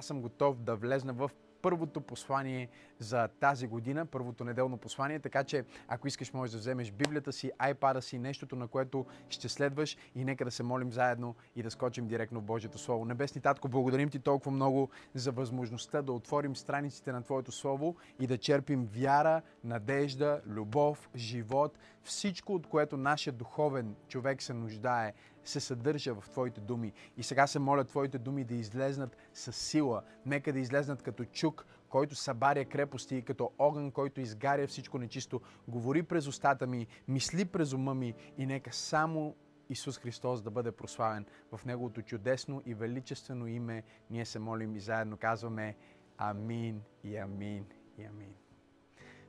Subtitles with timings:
[0.00, 1.30] аз съм готов да влезна в
[1.62, 2.68] първото послание
[2.98, 7.52] за тази година, първото неделно послание, така че ако искаш можеш да вземеш Библията си,
[7.58, 11.70] айпада си, нещото на което ще следваш и нека да се молим заедно и да
[11.70, 13.04] скочим директно в Божието Слово.
[13.04, 18.26] Небесни Татко, благодарим Ти толкова много за възможността да отворим страниците на Твоето Слово и
[18.26, 25.12] да черпим вяра, надежда, любов, живот, всичко от което нашия духовен човек се нуждае
[25.44, 26.92] се съдържа в Твоите думи.
[27.16, 30.02] И сега се моля Твоите думи да излезнат с сила.
[30.26, 35.40] Нека да излезнат като чук, който събаря крепости и като огън, който изгаря всичко нечисто.
[35.68, 39.36] Говори през устата ми, мисли през ума ми и нека само
[39.68, 43.82] Исус Христос да бъде прославен в Неговото чудесно и величествено име.
[44.10, 45.76] Ние се молим и заедно казваме
[46.18, 47.66] Амин и Амин
[47.98, 48.34] и Амин.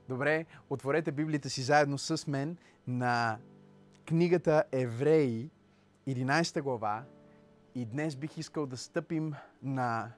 [0.09, 3.39] Добре, отворете Библията си заедно с мен на
[4.05, 5.49] книгата Евреи,
[6.07, 7.03] 11 глава
[7.75, 10.11] и днес бих искал да стъпим на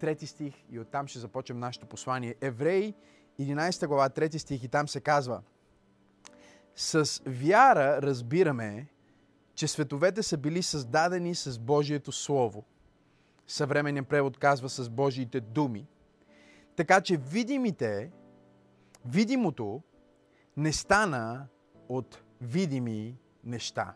[0.00, 2.34] трети стих и оттам ще започнем нашето послание.
[2.40, 2.94] Евреи,
[3.40, 5.42] 11 глава, трети стих и там се казва
[6.76, 8.86] С вяра разбираме,
[9.54, 12.64] че световете са били създадени с Божието Слово.
[13.46, 15.86] Съвременният превод казва с Божиите думи.
[16.76, 18.10] Така че видимите,
[19.04, 19.82] видимото
[20.56, 21.46] не стана
[21.88, 23.94] от видими неща.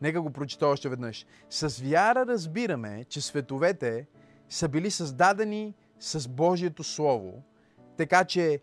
[0.00, 1.26] Нека го прочита още веднъж.
[1.50, 4.06] С вяра разбираме, че световете
[4.48, 7.42] са били създадени с Божието Слово,
[7.96, 8.60] така че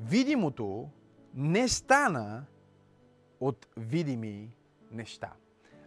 [0.00, 0.88] видимото
[1.34, 2.44] не стана
[3.40, 4.56] от видими
[4.90, 5.32] неща.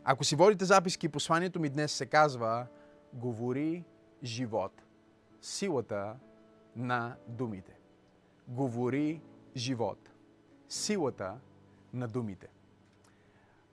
[0.04, 2.67] Ако си водите записки, посланието ми днес се казва
[3.14, 3.84] Говори
[4.23, 4.82] живот.
[5.42, 6.16] Силата
[6.76, 7.80] на думите.
[8.48, 9.22] Говори
[9.56, 10.10] живот.
[10.70, 11.38] Силата
[11.94, 12.48] на думите.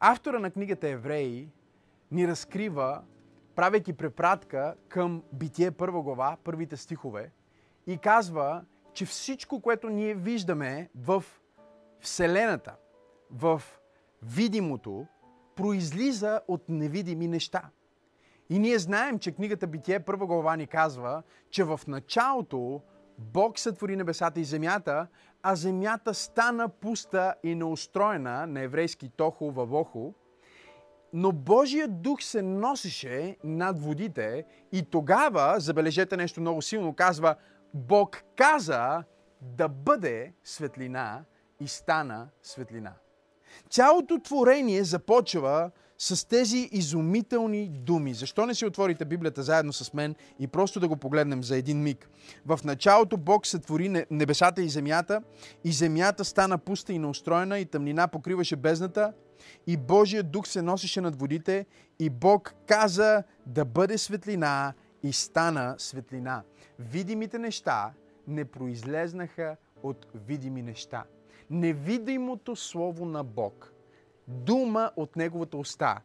[0.05, 1.49] Автора на книгата Евреи
[2.11, 3.03] ни разкрива,
[3.55, 7.31] правейки препратка към Битие първа глава, първите стихове,
[7.87, 11.25] и казва, че всичко, което ние виждаме в
[12.01, 12.77] Вселената,
[13.31, 13.63] в
[14.23, 15.07] видимото,
[15.57, 17.71] произлиза от невидими неща.
[18.51, 22.83] И ние знаем, че книгата Битие първа глава ни казва, че в началото
[23.19, 25.07] Бог сътвори небесата и земята,
[25.43, 30.15] а земята стана пуста и неустроена на еврейски Тохо Вавохо,
[31.13, 37.35] но Божия дух се носеше над водите и тогава, забележете нещо много силно, казва,
[37.75, 39.05] Бог каза
[39.41, 41.25] да бъде светлина
[41.61, 42.93] и стана светлина.
[43.71, 45.71] Цялото творение започва
[46.03, 48.15] с тези изумителни думи.
[48.15, 51.83] Защо не си отворите Библията заедно с мен и просто да го погледнем за един
[51.83, 52.11] миг?
[52.47, 55.23] В началото Бог сътвори небесата и земята,
[55.65, 59.13] и земята стана пуста и неустроена, и тъмнина покриваше бездната,
[59.67, 61.67] и Божия дух се носеше над водите,
[61.99, 66.43] и Бог каза да бъде светлина, и стана светлина.
[66.79, 67.93] Видимите неща
[68.27, 71.05] не произлезнаха от видими неща.
[71.51, 73.72] Невидимото Слово на Бог–
[74.29, 76.01] дума от неговата уста.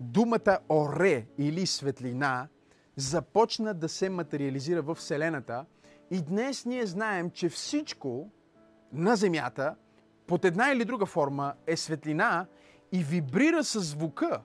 [0.00, 2.48] Думата оре или светлина
[2.96, 5.64] започна да се материализира в Вселената
[6.10, 8.30] и днес ние знаем, че всичко
[8.92, 9.74] на Земята
[10.26, 12.46] под една или друга форма е светлина
[12.92, 14.42] и вибрира с звука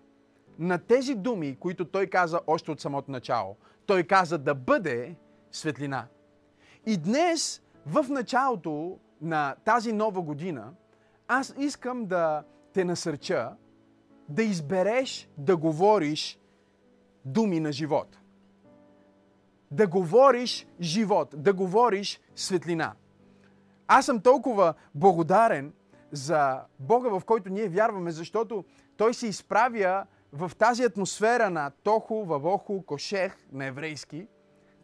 [0.60, 3.56] на тези думи, които той каза още от самото начало.
[3.86, 5.16] Той каза да бъде
[5.52, 6.08] светлина.
[6.86, 10.74] И днес, в началото на тази нова година,
[11.28, 13.52] аз искам да те насърча
[14.30, 16.40] да избереш да говориш
[17.26, 18.18] думи на живот.
[19.72, 22.94] Да говориш живот, да говориш светлина.
[23.88, 25.74] Аз съм толкова благодарен
[26.12, 28.66] за Бога, в който ние вярваме, защото
[28.98, 34.28] Той се изправя в тази атмосфера на Тохо, Вавохо, Кошех на еврейски,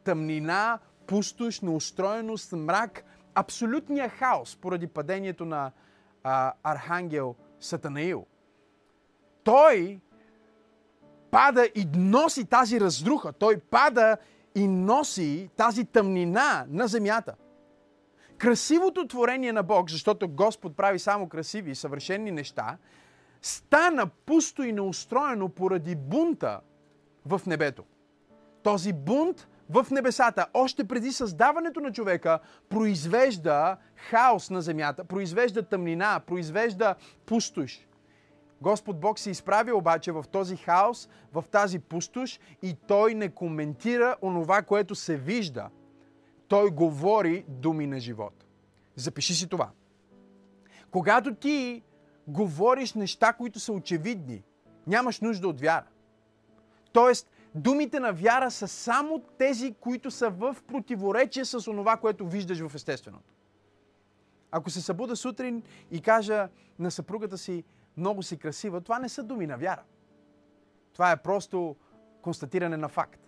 [0.04, 3.04] тъмнина, пустош, неустроеност, мрак,
[3.36, 5.72] абсолютния хаос поради падението на
[6.24, 8.26] а, Архангел Сатанаил.
[9.44, 10.00] Той
[11.32, 13.34] пада и носи тази разруха.
[13.34, 14.18] Той пада
[14.56, 17.36] и носи тази тъмнина на земята.
[18.38, 22.78] Красивото творение на Бог, защото Господ прави само красиви и съвършени неща,
[23.42, 26.60] стана пусто и неустроено поради бунта
[27.26, 27.84] в небето.
[28.64, 36.20] Този бунт в небесата, още преди създаването на човека, произвежда хаос на земята, произвежда тъмнина,
[36.20, 37.88] произвежда пустош.
[38.62, 44.16] Господ Бог се изправи обаче в този хаос, в тази пустош и той не коментира
[44.22, 45.70] онова, което се вижда.
[46.48, 48.46] Той говори думи на живот.
[48.96, 49.70] Запиши си това.
[50.92, 51.84] Когато ти
[52.28, 54.44] говориш неща, които са очевидни,
[54.88, 55.86] нямаш нужда от вяра.
[56.94, 62.60] Тоест, Думите на вяра са само тези, които са в противоречие с онова, което виждаш
[62.60, 63.34] в естественото.
[64.52, 66.50] Ако се събуда сутрин и кажа
[66.80, 67.64] на съпругата си,
[67.98, 69.84] много си красива, това не са думи на вяра.
[70.94, 71.76] Това е просто
[72.22, 73.20] констатиране на факт.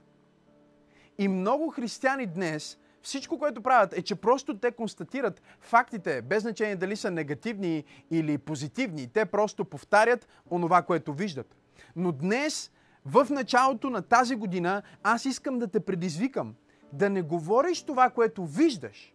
[1.18, 6.76] И много християни днес, всичко, което правят, е, че просто те констатират фактите, без значение
[6.76, 9.08] дали са негативни или позитивни.
[9.08, 11.56] Те просто повтарят онова, което виждат.
[11.96, 12.72] Но днес,
[13.06, 16.56] в началото на тази година, аз искам да те предизвикам
[16.94, 19.14] да не говориш това, което виждаш,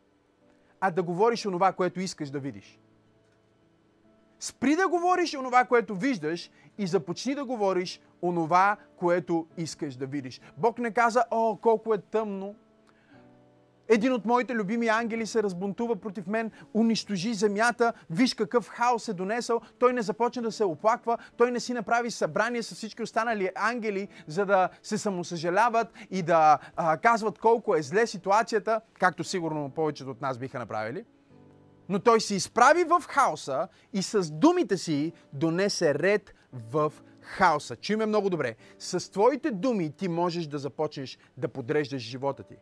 [0.81, 2.79] а да говориш онова, което искаш да видиш.
[4.41, 10.41] Спри да говориш онова, което виждаш и започни да говориш онова, което искаш да видиш.
[10.57, 12.55] Бог не каза, о, колко е тъмно.
[13.89, 19.13] Един от моите любими ангели се разбунтува против мен, унищожи земята, виж какъв хаос е
[19.13, 19.61] донесъл.
[19.79, 24.09] Той не започна да се оплаква, той не си направи събрание с всички останали ангели,
[24.27, 30.11] за да се самосъжаляват и да а, казват колко е зле ситуацията, както сигурно повечето
[30.11, 31.05] от нас биха направили.
[31.89, 37.77] Но той се изправи в хаоса и с думите си донесе ред в хаоса.
[37.77, 38.57] Чуй ме много добре.
[38.79, 42.57] С твоите думи ти можеш да започнеш да подреждаш живота ти.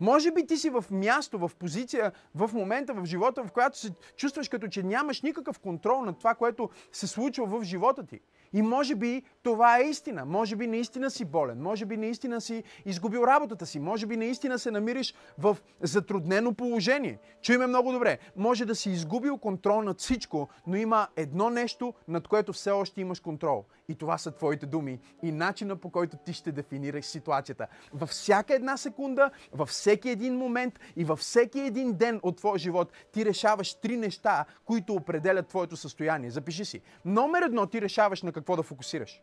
[0.00, 3.90] Може би ти си в място, в позиция, в момента в живота, в която се
[4.16, 8.20] чувстваш като че нямаш никакъв контрол над това, което се случва в живота ти.
[8.54, 10.24] И може би това е истина.
[10.24, 11.62] Може би наистина си болен.
[11.62, 13.78] Може би наистина си изгубил работата си.
[13.78, 17.18] Може би наистина се намириш в затруднено положение.
[17.42, 18.18] Чуй ме много добре.
[18.36, 23.00] Може да си изгубил контрол над всичко, но има едно нещо, над което все още
[23.00, 23.64] имаш контрол.
[23.88, 27.66] И това са твоите думи и начина по който ти ще дефинираш ситуацията.
[27.92, 32.58] Във всяка една секунда, във всеки един момент и във всеки един ден от твоя
[32.58, 36.30] живот ти решаваш три неща, които определят твоето състояние.
[36.30, 36.80] Запиши си.
[37.04, 39.22] Номер едно ти решаваш на какво да фокусираш.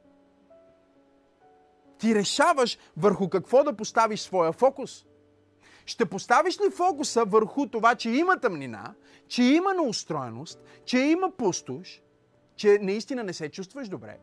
[1.97, 5.06] Ти решаваш върху какво да поставиш своя фокус.
[5.85, 8.94] Ще поставиш ли фокуса върху това, че има тъмнина,
[9.27, 12.01] че има неустроеност, че има пустош,
[12.56, 14.18] че наистина не се чувстваш добре?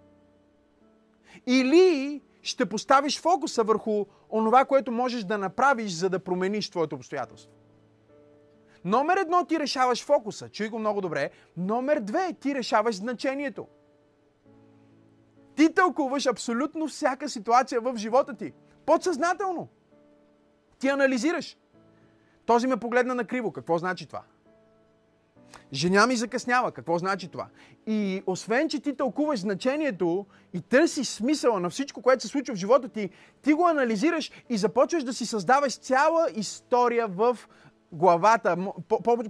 [1.46, 7.52] Или ще поставиш фокуса върху онова, което можеш да направиш, за да промениш твоето обстоятелство?
[8.84, 11.30] Номер едно ти решаваш фокуса, чуй го много добре.
[11.56, 13.66] Номер две ти решаваш значението.
[15.58, 18.52] Ти тълкуваш абсолютно всяка ситуация в живота ти.
[18.86, 19.68] Подсъзнателно.
[20.78, 21.56] Ти анализираш.
[22.46, 23.52] Този ме погледна на криво.
[23.52, 24.22] Какво значи това?
[25.72, 26.72] Женя ми закъснява.
[26.72, 27.46] Какво значи това?
[27.86, 32.58] И освен, че ти тълкуваш значението и търсиш смисъла на всичко, което се случва в
[32.58, 33.10] живота ти,
[33.42, 37.38] ти го анализираш и започваш да си създаваш цяла история в
[37.92, 38.56] главата,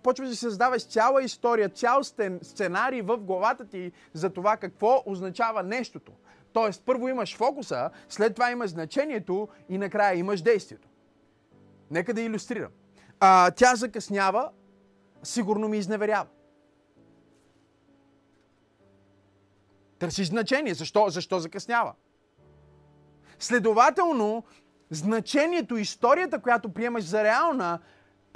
[0.03, 2.05] почваш да си създаваш цяла история, цял
[2.43, 6.13] сценарий в главата ти за това какво означава нещото.
[6.53, 10.89] Тоест, първо имаш фокуса, след това имаш значението и накрая имаш действието.
[11.91, 12.71] Нека да иллюстрирам.
[13.21, 14.51] А, тя закъснява,
[15.23, 16.27] сигурно ми изневерява.
[19.99, 20.75] Търсиш значение.
[20.75, 21.93] Защо, защо закъснява?
[23.39, 24.45] Следователно,
[24.91, 27.79] значението, историята, която приемаш за реална,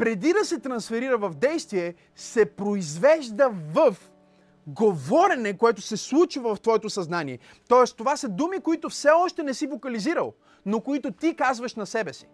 [0.02, 3.96] преди да се трансферира в действие, се произвежда в
[4.66, 7.38] говорене, което се случва в твоето съзнание.
[7.68, 10.34] Тоест, това са думи, които все още не си вокализирал,
[10.66, 12.26] но които ти казваш на себе си.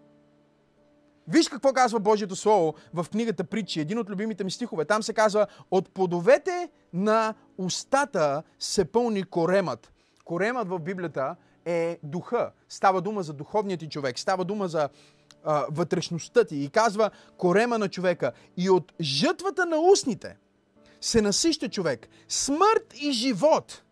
[1.26, 4.84] Виж какво казва Божието Слово в книгата Притчи, един от любимите ми стихове.
[4.84, 9.92] Там се казва, от плодовете на устата се пълни коремът.
[10.24, 12.50] Коремът в Библията е духа.
[12.68, 14.18] Става дума за духовният ти човек.
[14.18, 14.88] Става дума за
[15.44, 16.56] а, вътрешността ти.
[16.56, 18.32] И казва корема на човека.
[18.56, 20.36] И от жътвата на устните
[21.00, 22.08] се насища човек.
[22.28, 23.82] Смърт и живот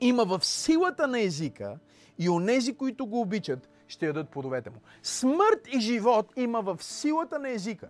[0.00, 1.78] има в силата на езика
[2.18, 4.76] и онези, които го обичат, ще ядат плодовете му.
[5.02, 7.88] Смърт и живот има в силата на езика.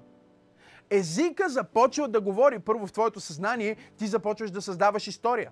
[0.91, 5.51] Езика започва да говори първо в твоето съзнание, ти започваш да създаваш история.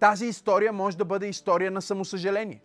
[0.00, 2.62] Тази история може да бъде история на самосъжаление.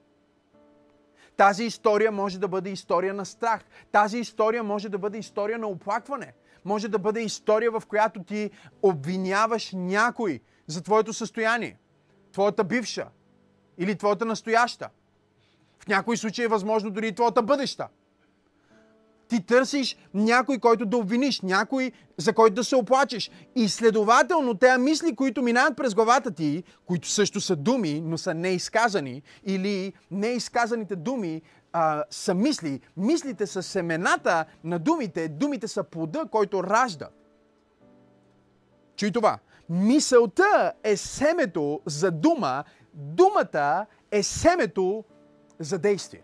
[1.37, 3.61] Тази история може да бъде история на страх.
[3.91, 6.33] Тази история може да бъде история на оплакване.
[6.65, 11.79] Може да бъде история, в която ти обвиняваш някой за твоето състояние.
[12.31, 13.07] Твоята бивша
[13.77, 14.89] или твоята настояща.
[15.79, 17.87] В някои случаи е възможно дори и твоята бъдеща.
[19.33, 23.31] Ти търсиш някой, който да обвиниш, някой, за който да се оплачеш.
[23.55, 28.33] И следователно, тези мисли, които минават през главата ти, които също са думи, но са
[28.33, 32.81] неизказани, или неизказаните думи а, са мисли.
[32.97, 37.09] Мислите са семената на думите, думите са плода, който ражда.
[38.95, 39.39] Чуй това.
[39.69, 42.63] Мисълта е семето за дума,
[42.93, 45.03] думата е семето
[45.59, 46.21] за действие.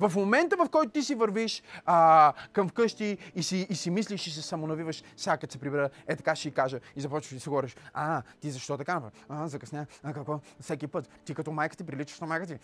[0.00, 4.26] В момента, в който ти си вървиш а, към вкъщи и си, и си мислиш
[4.26, 7.48] и се самонавиваш, сега се прибера, е така ще си кажа и започваш да си
[7.48, 9.02] говориш, а, ти защо така?
[9.28, 10.40] А, закъсня, а какво?
[10.60, 11.10] Всеки път.
[11.24, 12.58] Ти като майка ти приличаш на майка ти.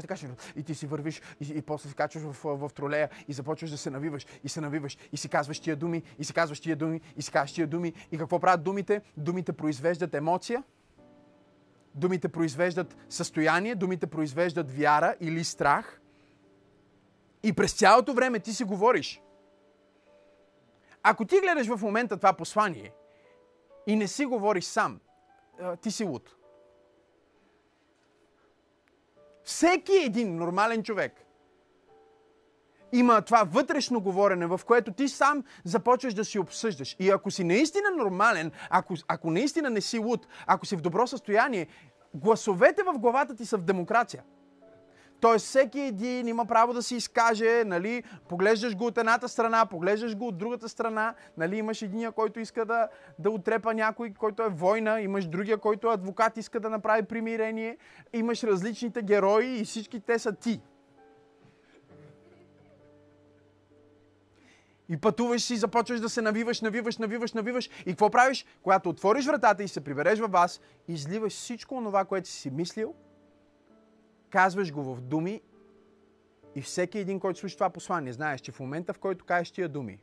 [0.00, 0.30] така ще...
[0.56, 3.70] И ти си вървиш и, и после се качваш в, в, в тролея и започваш
[3.70, 6.76] да се навиваш и се навиваш и си казваш тия думи и си казваш тия
[6.76, 7.92] думи и си казваш тия думи.
[8.12, 9.00] И какво правят думите?
[9.16, 10.62] Думите произвеждат емоция,
[11.94, 16.00] думите произвеждат състояние, думите произвеждат вяра или страх–
[17.44, 19.22] и през цялото време ти си говориш.
[21.02, 22.92] Ако ти гледаш в момента това послание
[23.86, 25.00] и не си говориш сам,
[25.80, 26.36] ти си луд.
[29.44, 31.20] Всеки един нормален човек
[32.92, 36.96] има това вътрешно говорене, в което ти сам започваш да си обсъждаш.
[36.98, 41.06] И ако си наистина нормален, ако, ако наистина не си луд, ако си в добро
[41.06, 41.66] състояние,
[42.14, 44.22] гласовете в главата ти са в демокрация.
[45.24, 50.16] Тоест всеки един има право да си изкаже, нали, поглеждаш го от едната страна, поглеждаш
[50.16, 52.88] го от другата страна, нали, имаш единия, който иска да,
[53.18, 57.76] да отрепа някой, който е война, имаш другия, който е адвокат, иска да направи примирение,
[58.12, 60.60] имаш различните герои и всички те са ти.
[64.88, 67.70] И пътуваш си, започваш да се навиваш, навиваш, навиваш, навиваш.
[67.86, 68.46] И какво правиш?
[68.62, 72.94] Когато отвориш вратата и се прибереш във вас, изливаш всичко това, което си мислил–
[74.34, 75.40] казваш го в думи
[76.54, 79.68] и всеки един, който слуша това послание, знаеш, че в момента, в който кажеш тия
[79.68, 80.00] думи,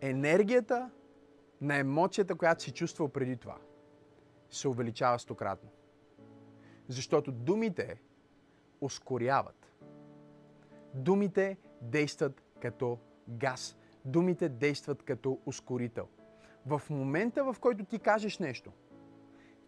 [0.00, 0.90] енергията
[1.60, 3.56] на емоцията, която си чувствал преди това,
[4.50, 5.70] се увеличава стократно.
[6.88, 8.00] Защото думите
[8.80, 9.72] ускоряват.
[10.94, 12.98] Думите действат като
[13.28, 13.76] газ.
[14.04, 16.08] Думите действат като ускорител.
[16.66, 18.72] В момента, в който ти кажеш нещо,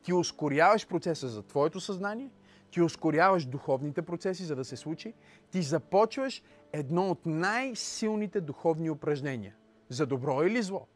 [0.02, 2.30] ти ускоряваш процеса за твоето съзнание
[2.70, 5.14] ти ускоряваш духовните процеси, за да се случи,
[5.50, 9.54] ти започваш едно от най-силните духовни упражнения.
[9.88, 10.86] За добро или зло.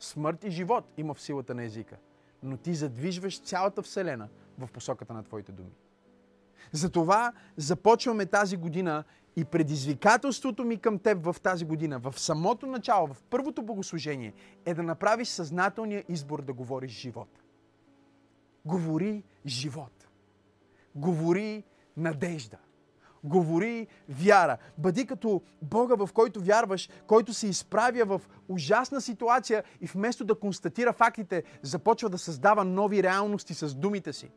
[0.00, 1.96] Смърт и живот има в силата на езика.
[2.42, 5.72] Но ти задвижваш цялата Вселена в посоката на твоите думи.
[6.72, 9.04] Затова започваме тази година
[9.36, 14.74] и предизвикателството ми към теб в тази година, в самото начало, в първото богослужение, е
[14.74, 17.28] да направиш съзнателния избор да говориш живот.
[18.64, 19.93] Говори живот.
[20.94, 21.64] Говори
[21.96, 22.56] надежда.
[23.24, 24.56] Говори вяра.
[24.78, 30.34] Бъди като Бога, в който вярваш, който се изправя в ужасна ситуация и вместо да
[30.34, 34.30] констатира фактите, започва да създава нови реалности с думите си.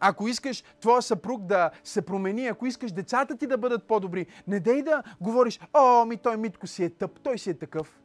[0.00, 4.60] Ако искаш твоя съпруг да се промени, ако искаш децата ти да бъдат по-добри, не
[4.60, 8.00] дей да говориш, о, ми той Митко си е тъп, той си е такъв.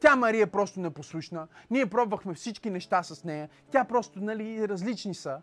[0.00, 1.48] Тя Мария просто непослушна.
[1.70, 3.48] Ние пробвахме всички неща с нея.
[3.70, 5.40] Тя просто, нали, различни са.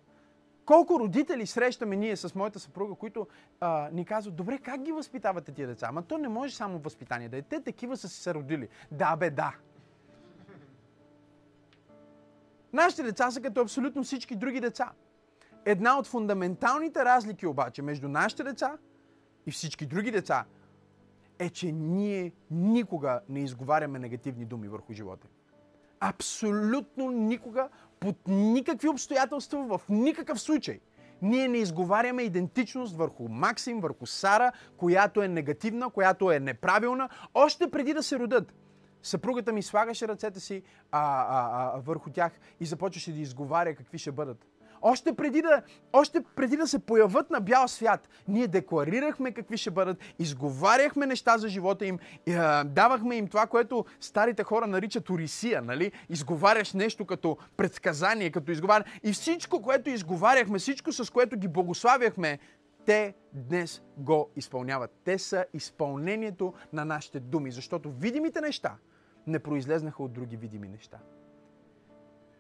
[0.66, 3.28] Колко родители срещаме ние с моята съпруга, които
[3.60, 5.88] а, ни казват, добре, как ги възпитавате тия деца?
[5.90, 7.42] Ама то не може само възпитание да е.
[7.42, 8.68] Те такива са се родили.
[8.92, 9.56] Да, бе, да.
[12.74, 14.92] Нашите деца са като абсолютно всички други деца.
[15.66, 18.78] Една от фундаменталните разлики обаче между нашите деца
[19.46, 20.46] и всички други деца
[21.40, 25.28] е, че ние никога не изговаряме негативни думи върху живота.
[26.00, 30.80] Абсолютно никога, под никакви обстоятелства, в никакъв случай.
[31.22, 37.72] Ние не изговаряме идентичност върху Максим, върху Сара, която е негативна, която е неправилна, още
[37.72, 38.54] преди да се родят.
[39.04, 43.98] Съпругата ми слагаше ръцете си а, а, а, върху тях и започваше да изговаря какви
[43.98, 44.46] ще бъдат.
[44.82, 45.62] Още преди, да,
[45.94, 51.38] още преди да се появат на бял свят, ние декларирахме какви ще бъдат, изговаряхме неща
[51.38, 52.00] за живота им,
[52.66, 55.92] давахме им това, което старите хора наричат орисия, нали?
[56.10, 58.88] Изговаряш нещо като предсказание, като изговаряш.
[59.04, 62.40] И всичко, което изговаряхме, всичко с което ги благославяхме,
[62.86, 64.92] те днес го изпълняват.
[65.04, 68.76] Те са изпълнението на нашите думи, защото видимите неща
[69.28, 70.98] не произлезнаха от други видими неща.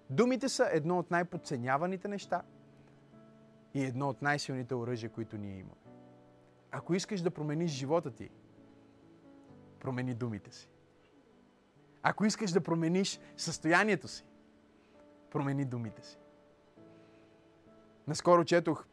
[0.09, 2.41] Думите са едно от най-подценяваните неща
[3.73, 5.81] и едно от най-силните оръжия, които ние имаме.
[6.71, 8.29] Ако искаш да промениш живота ти,
[9.79, 10.69] промени думите си.
[12.03, 14.25] Ако искаш да промениш състоянието си,
[15.31, 16.17] промени думите си.
[18.07, 18.85] Наскоро четох,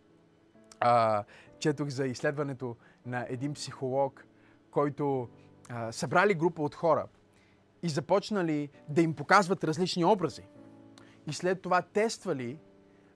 [0.81, 1.25] а,
[1.59, 4.25] четох за изследването на един психолог,
[4.71, 5.29] който
[5.69, 7.07] а, събрали група от хора
[7.83, 10.43] и започнали да им показват различни образи
[11.27, 12.59] и след това тествали,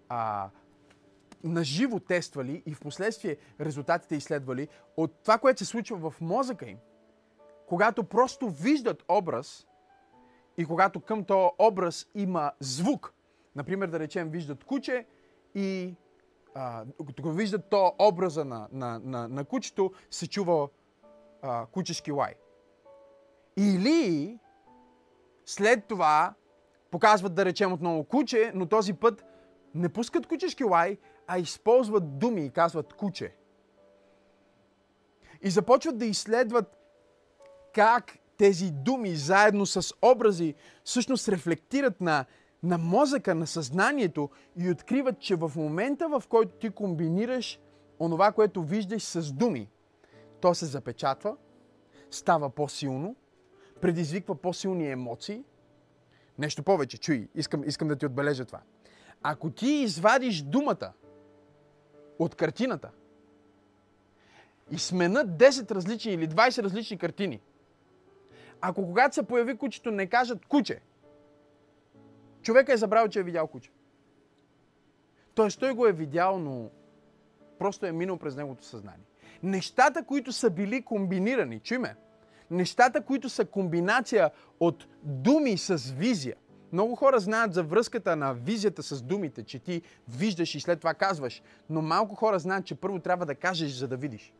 [0.08, 0.50] а,
[1.44, 6.78] наживо тествали и в последствие резултатите изследвали от това, което се случва в мозъка им,
[7.66, 9.66] когато просто виждат образ
[10.56, 13.14] и когато към този образ има звук,
[13.56, 15.06] например, да речем, виждат куче
[15.54, 15.94] и
[16.54, 16.84] а,
[17.24, 20.68] виждат то образа на, на, на, на кучето, се чува
[21.42, 22.34] а, кучешки лай.
[23.56, 24.38] Или
[25.46, 26.34] след това
[26.90, 29.25] показват, да речем, отново куче, но този път
[29.75, 33.35] не пускат кучешки лай, а използват думи и казват куче.
[35.42, 36.76] И започват да изследват
[37.75, 40.54] как тези думи заедно с образи
[40.85, 42.25] всъщност рефлектират на,
[42.62, 47.61] на мозъка, на съзнанието и откриват, че в момента, в който ти комбинираш
[48.00, 49.68] онова, което виждаш с думи,
[50.40, 51.37] то се запечатва,
[52.11, 53.16] става по-силно,
[53.80, 55.45] предизвиква по-силни емоции.
[56.38, 58.61] Нещо повече, чуй, искам, искам да ти отбележа това.
[59.23, 60.92] Ако ти извадиш думата
[62.18, 62.90] от картината
[64.71, 67.40] и сменят 10 различни или 20 различни картини,
[68.61, 70.80] ако когато се появи кучето не кажат куче,
[72.42, 73.71] човека е забрал, че е видял куче.
[75.35, 76.71] Тоест той го е видял, но
[77.59, 79.07] просто е минал през неговото съзнание.
[79.42, 81.97] Нещата, които са били комбинирани, чуй ме,
[82.50, 86.37] нещата, които са комбинация от думи с визия.
[86.73, 90.95] Много хора знаят за връзката на визията с думите, че ти виждаш и след това
[90.95, 94.33] казваш, но малко хора знаят, че първо трябва да кажеш, за да видиш.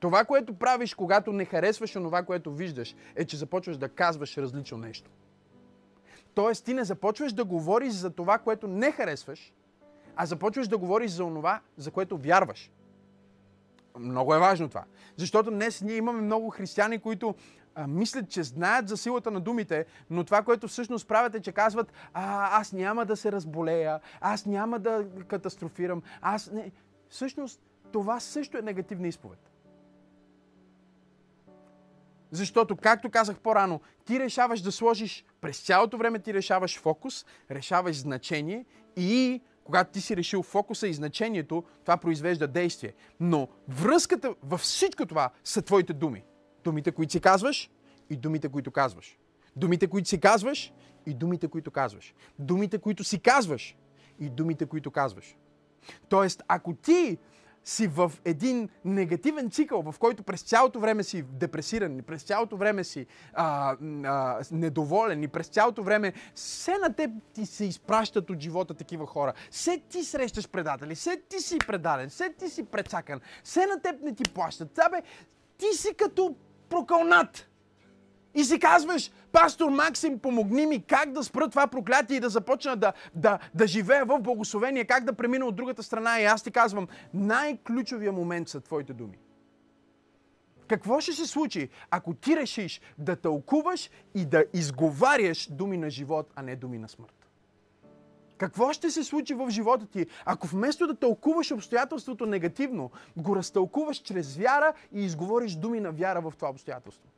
[0.00, 4.78] Това, което правиш, когато не харесваш онова, което виждаш, е, че започваш да казваш различно
[4.78, 5.10] нещо.
[6.34, 9.52] Тоест, ти не започваш да говориш за това, което не харесваш,
[10.16, 12.70] а започваш да говориш за онова, за което вярваш.
[13.98, 14.84] Много е важно това.
[15.16, 17.34] Защото днес ние имаме много християни, които
[17.74, 21.52] а, мислят, че знаят за силата на думите, но това, което всъщност правят е, че
[21.52, 26.72] казват, а, аз няма да се разболея, аз няма да катастрофирам, аз не...
[27.08, 27.60] Всъщност,
[27.92, 29.50] това също е негативна изповед.
[32.30, 37.96] Защото, както казах по-рано, ти решаваш да сложиш, през цялото време ти решаваш фокус, решаваш
[37.96, 38.64] значение
[38.96, 42.94] и когато ти си решил фокуса и значението, това произвежда действие.
[43.20, 46.24] Но връзката във всичко това са твоите думи.
[46.64, 47.70] Думите, които си казваш
[48.10, 49.18] и думите, които казваш.
[49.56, 50.72] Думите, които си казваш
[51.06, 52.14] и думите, които казваш.
[52.38, 53.76] Думите, които си казваш
[54.20, 55.36] и думите, които казваш.
[56.08, 57.18] Тоест, ако ти
[57.66, 62.84] си в един негативен цикъл, в който през цялото време си депресиран, през цялото време
[62.84, 68.40] си а, а, недоволен и през цялото време все на теб ти се изпращат от
[68.40, 69.32] живота такива хора.
[69.50, 74.02] Все ти срещаш предатели, все ти си предаден, все ти си прецакан, все на теб
[74.02, 74.78] не ти плащат.
[74.78, 75.02] Абе,
[75.58, 76.36] ти си като
[76.68, 77.48] прокълнат.
[78.36, 82.76] И си казваш, пастор Максим, помогни ми как да спра това проклятие и да започна
[82.76, 86.20] да, да, да живея в благословение, как да премина от другата страна.
[86.20, 89.18] И аз ти казвам, най-ключовия момент са твоите думи.
[90.68, 96.32] Какво ще се случи, ако ти решиш да тълкуваш и да изговаряш думи на живот,
[96.34, 97.28] а не думи на смърт?
[98.38, 103.98] Какво ще се случи в живота ти, ако вместо да тълкуваш обстоятелството негативно, го разтълкуваш
[103.98, 107.08] чрез вяра и изговориш думи на вяра в това обстоятелство?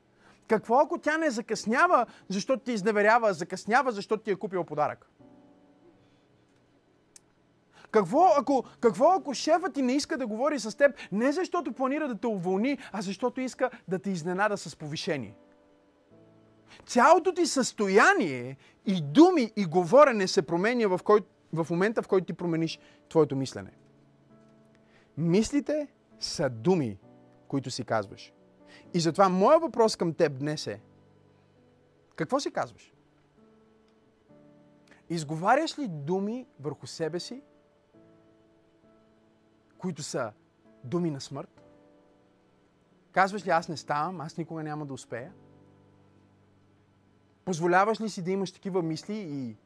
[0.49, 5.11] Какво ако тя не закъснява, защото ти изневерява, закъснява, защото ти е купил подарък?
[7.91, 12.09] Какво ако, какво ако шефът ти не иска да говори с теб, не защото планира
[12.09, 15.35] да те уволни, а защото иска да те изненада с повишение?
[16.87, 18.57] Цялото ти състояние
[18.87, 21.21] и думи и говорене се променя в, кой,
[21.53, 23.71] в момента, в който ти промениш твоето мислене.
[25.17, 25.89] Мислите
[26.21, 26.99] са думи,
[27.49, 28.33] които си казваш.
[28.95, 30.81] И затова моят въпрос към теб днес е,
[32.17, 32.95] какво си казваш?
[35.11, 37.43] Изговаряш ли думи върху себе си,
[39.79, 40.33] които са
[40.85, 41.63] думи на смърт?
[43.13, 45.33] Казваш ли, аз не ставам, аз никога няма да успея?
[47.45, 49.57] Позволяваш ли си да имаш такива мисли и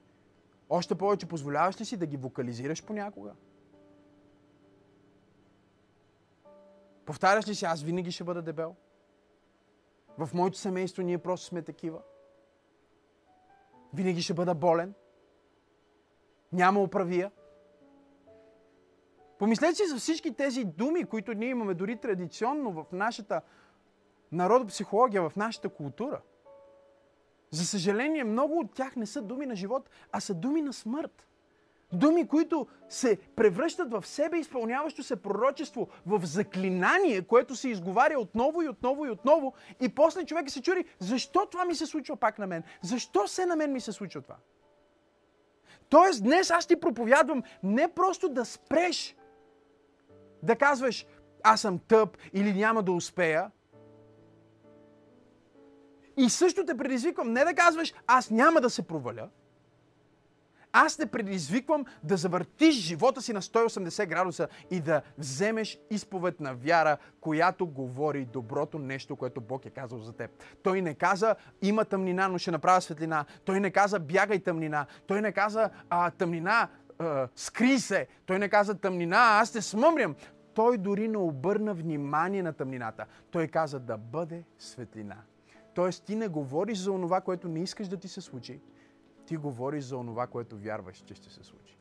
[0.70, 3.32] още повече позволяваш ли си да ги вокализираш понякога?
[7.04, 8.76] Повтаряш ли си, аз винаги ще бъда дебел?
[10.18, 12.00] В моето семейство ние просто сме такива.
[13.94, 14.94] Винаги ще бъда болен.
[16.52, 17.30] Няма управия.
[19.38, 23.40] Помислете си за всички тези думи, които ние имаме дори традиционно в нашата
[24.32, 26.20] народопсихология, в нашата култура.
[27.50, 31.26] За съжаление, много от тях не са думи на живот, а са думи на смърт.
[31.92, 38.62] Думи, които се превръщат в себе изпълняващо се пророчество, в заклинание, което се изговаря отново
[38.62, 39.54] и отново и отново.
[39.80, 42.62] И после човек се чури, защо това ми се случва пак на мен?
[42.82, 44.36] Защо се на мен ми се случва това?
[45.88, 49.16] Тоест, днес аз ти проповядвам не просто да спреш
[50.42, 51.06] да казваш,
[51.42, 53.50] аз съм тъп или няма да успея.
[56.16, 59.28] И също те предизвиквам не да казваш, аз няма да се проваля,
[60.72, 66.54] Аз те предизвиквам да завъртиш живота си на 180 градуса и да вземеш изповед на
[66.54, 70.30] вяра, която говори доброто нещо, което Бог е казал за теб.
[70.62, 73.24] Той не каза, има тъмнина, но ще направя светлина.
[73.44, 74.86] Той не каза, бягай тъмнина.
[75.06, 78.06] Той не каза, а, тъмнина, а, скри се.
[78.26, 80.14] Той не каза, тъмнина, аз те смъмрям.
[80.54, 83.06] Той дори не обърна внимание на тъмнината.
[83.30, 85.16] Той каза да бъде светлина.
[85.74, 88.60] Тоест ти не говориш за онова, което не искаш да ти се случи.
[89.26, 91.78] Ти говориш за онова, което вярваш, че ще се случи.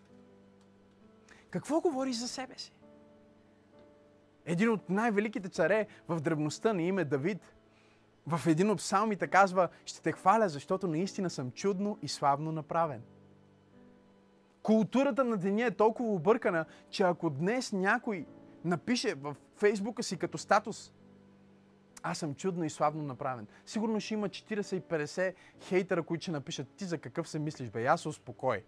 [1.49, 2.73] Какво говориш за себе си?
[4.45, 7.55] Един от най-великите царе в древността на име Давид,
[8.27, 13.01] в един от псалмите казва, ще те хваля, защото наистина съм чудно и славно направен.
[14.63, 18.25] Културата на деня е толкова объркана, че ако днес някой
[18.65, 20.93] напише в фейсбука си като статус
[22.03, 23.47] аз съм чудно и славно направен.
[23.65, 27.69] Сигурно ще има 40 и 50 хейтера, които ще напишат ти за какъв се мислиш,
[27.69, 28.63] бе, аз успокой.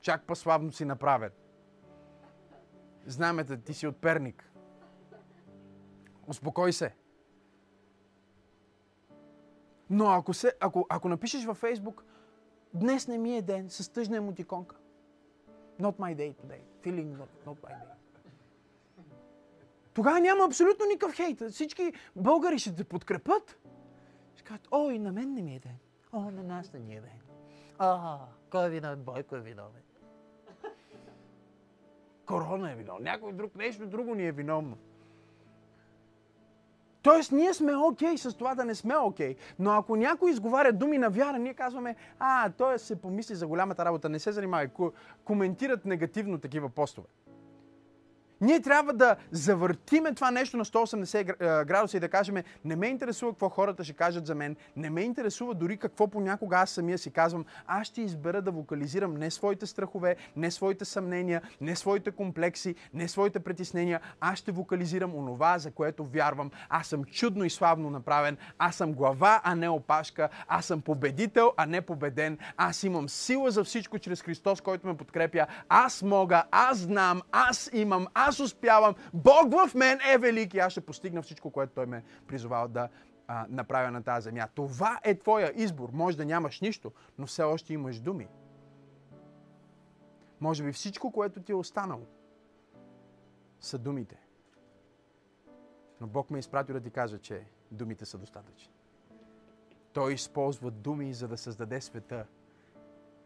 [0.00, 1.30] Чак по-славно си направен.
[3.06, 4.52] Знамете, ти си от Перник.
[6.26, 6.94] Успокой се.
[9.90, 12.04] Но ако, се, ако, ако напишеш във Фейсбук,
[12.74, 14.76] днес не ми е ден с тъжна емотиконка.
[15.80, 16.62] Not my day today.
[16.82, 17.97] Feeling not, not my day.
[19.98, 21.42] Тогава няма абсолютно никакъв хейт.
[21.50, 23.58] Всички българи ще те подкрепят.
[24.34, 25.76] Ще кажат, о, и на мен не ми е ден.
[26.12, 27.20] О, на нас не ни е ден.
[27.78, 28.18] А,
[28.50, 29.02] кой е виновен?
[29.02, 29.82] Бойко е виновен.
[32.26, 33.02] Корона е виновен.
[33.02, 34.76] Някой друг, нещо друго ни е виновно.
[37.02, 39.34] Тоест, ние сме окей okay с това да не сме окей.
[39.34, 39.38] Okay.
[39.58, 43.84] Но ако някой изговаря думи на вяра, ние казваме, а, той се помисли за голямата
[43.84, 44.68] работа, не се занимава.
[45.24, 47.08] Коментират негативно такива постове.
[48.40, 53.32] Ние трябва да завъртиме това нещо на 180 градуса и да кажем, не ме интересува
[53.32, 57.10] какво хората ще кажат за мен, не ме интересува дори какво понякога аз самия си
[57.10, 57.44] казвам.
[57.66, 63.08] Аз ще избера да вокализирам не своите страхове, не своите съмнения, не своите комплекси, не
[63.08, 64.00] своите притеснения.
[64.20, 66.50] Аз ще вокализирам онова, за което вярвам.
[66.68, 68.36] Аз съм чудно и славно направен.
[68.58, 70.28] Аз съм глава, а не опашка.
[70.48, 72.38] Аз съм победител, а не победен.
[72.56, 75.46] Аз имам сила за всичко чрез Христос, който ме подкрепя.
[75.68, 80.58] Аз мога, аз знам, аз имам, аз аз успявам, Бог в мен е велик и
[80.58, 82.88] аз ще постигна всичко, което Той ме призовава да
[83.26, 84.48] а, направя на тази земя.
[84.54, 85.90] Това е твоя избор.
[85.92, 88.28] Може да нямаш нищо, но все още имаш думи.
[90.40, 92.06] Може би всичко, което ти е останало,
[93.60, 94.18] са думите.
[96.00, 98.72] Но Бог ме е изпратил да ти кажа, че думите са достатъчни.
[99.92, 102.26] Той използва думи, за да създаде света,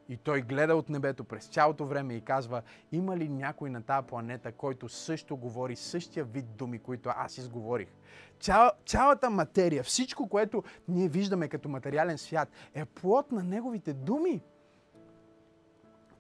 [0.08, 2.62] и той гледа от небето през цялото време и казва,
[2.92, 7.88] има ли някой на тази планета, който също говори същия вид думи, които аз изговорих?
[8.40, 14.42] Цял, цялата материя, всичко, което ние виждаме като материален свят, е плод на неговите думи.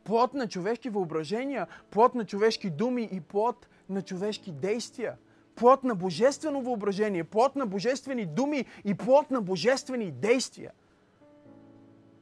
[0.04, 5.16] Плод на човешки въображения, плод на човешки думи и плод на човешки действия.
[5.54, 10.72] Плод на божествено въображение, плод на божествени думи и плод на божествени действия.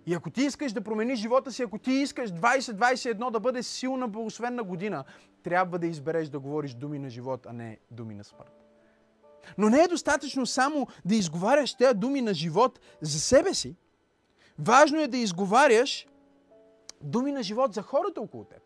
[0.06, 4.08] И ако ти искаш да промениш живота си, ако ти искаш 2021 да бъде силна,
[4.08, 5.04] благословена година,
[5.42, 8.52] трябва да избереш да говориш думи на живот, а не думи на смърт.
[9.58, 13.76] Но не е достатъчно само да изговаряш тези думи на живот за себе си.
[14.58, 16.06] Важно е да изговаряш
[17.02, 18.62] думи на живот за хората около теб.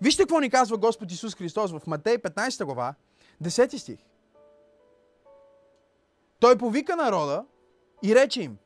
[0.00, 2.94] Вижте какво ни казва Господ Исус Христос в Матей 15 глава,
[3.42, 3.98] 10 стих.
[6.40, 7.44] Той повика народа
[8.04, 8.58] и рече им,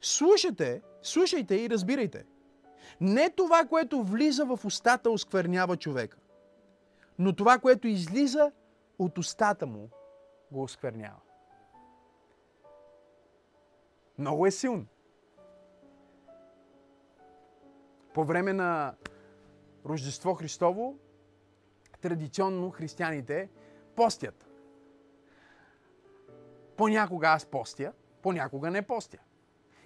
[0.00, 2.24] Слушайте, слушайте и разбирайте.
[3.00, 6.18] Не това, което влиза в устата, осквернява човека,
[7.18, 8.52] но това, което излиза
[8.98, 9.90] от устата му,
[10.52, 11.20] го осквернява.
[14.18, 14.86] Много е силно.
[18.14, 18.94] По време на
[19.86, 20.98] Рождество Христово,
[22.00, 23.48] традиционно християните
[23.96, 24.48] постят.
[26.76, 29.18] Понякога аз постя, понякога не постя.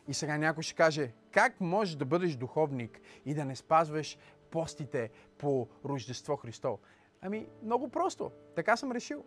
[0.09, 4.19] И сега някой ще каже, как можеш да бъдеш духовник и да не спазваш
[4.51, 6.79] постите по Рождество Христово?
[7.21, 8.31] Ами, много просто.
[8.57, 9.25] Така съм решил.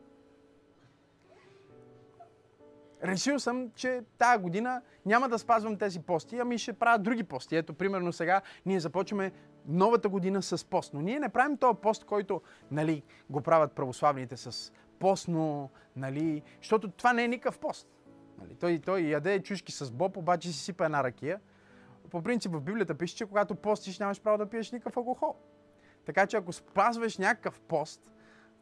[3.03, 7.55] Решил съм, че тая година няма да спазвам тези пости, ами ще правя други пости.
[7.55, 9.31] Ето, примерно сега ние започваме
[9.67, 10.93] новата година с пост.
[10.93, 16.87] Но ние не правим този пост, който нали, го правят православните с постно, нали, защото
[16.87, 17.87] това не е никакъв пост.
[18.41, 18.55] Нали?
[18.55, 21.39] Той, той яде чушки с боб, обаче си сипа една ракия.
[22.09, 25.35] По принцип в Библията пише, че когато постиш нямаш право да пиеш никакъв алкохол.
[26.05, 28.01] Така че ако спазваш някакъв пост,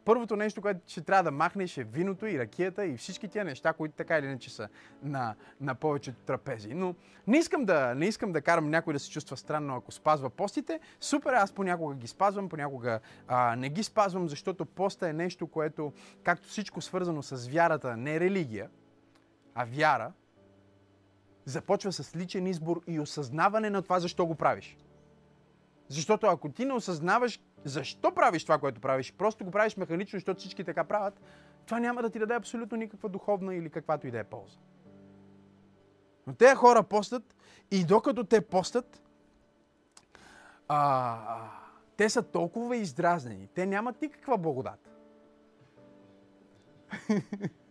[0.04, 3.72] първото нещо, което ще трябва да махнеш е виното и ракията и всички тия неща,
[3.72, 4.68] които така или иначе са
[5.02, 6.74] на, на повечето трапези.
[6.74, 6.94] Но
[7.26, 10.80] не искам, да, не искам да карам някой да се чувства странно, ако спазва постите.
[11.00, 15.92] Супер, аз понякога ги спазвам, понякога а, не ги спазвам, защото поста е нещо, което,
[16.22, 18.68] както всичко свързано с вярата, не е религия,
[19.54, 20.12] а вяра,
[21.44, 24.78] започва с личен избор и осъзнаване на това защо го правиш.
[25.88, 30.40] Защото ако ти не осъзнаваш защо правиш това, което правиш, просто го правиш механично, защото
[30.40, 31.20] всички така правят,
[31.66, 34.58] това няма да ти даде абсолютно никаква духовна или каквато и да е полза.
[36.26, 37.34] Но тези хора постат
[37.70, 39.02] и докато те постат,
[40.68, 41.50] а,
[41.96, 43.48] те са толкова издразнени.
[43.54, 44.90] Те нямат никаква благодат.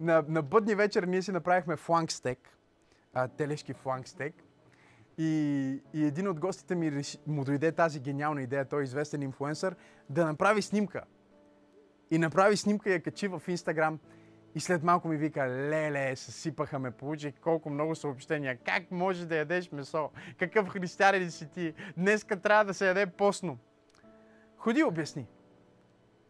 [0.00, 2.58] на, на бъдни вечер ние си направихме фланг стек,
[3.12, 4.34] а, телешки фланг стек.
[5.18, 9.76] И, и един от гостите ми му дойде тази гениална идея, той е известен инфлуенсър,
[10.10, 11.02] да направи снимка.
[12.10, 13.98] И направи снимка и я качи в Инстаграм.
[14.54, 18.58] И след малко ми вика, леле, съсипаха ме, получих колко много съобщения.
[18.64, 20.10] Как можеш да ядеш месо?
[20.38, 21.74] Какъв християнин си ти?
[21.96, 23.58] Днеска трябва да се яде постно.
[24.56, 25.26] Ходи, обясни.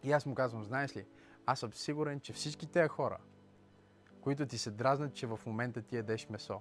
[0.02, 1.04] И аз му казвам, знаеш ли,
[1.46, 3.18] аз съм сигурен, че всички тези хора,
[4.24, 6.60] които ти се дразнат, че в момента ти ядеш месо,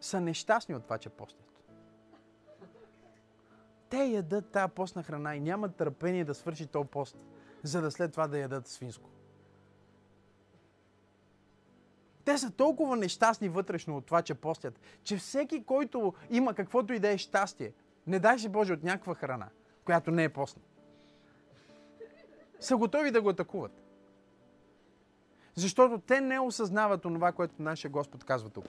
[0.00, 1.62] са нещастни от това, че постят.
[3.88, 7.16] Те ядат тази постна храна и нямат търпение да свърши този пост,
[7.62, 9.10] за да след това да ядат свинско.
[12.24, 16.98] Те са толкова нещастни вътрешно от това, че постят, че всеки, който има каквото и
[16.98, 17.72] да е щастие,
[18.06, 19.48] не дай си Боже от някаква храна,
[19.84, 20.62] която не е постна,
[22.60, 23.85] са готови да го атакуват.
[25.56, 28.64] Защото те не осъзнават това, което нашия Господ казва тук.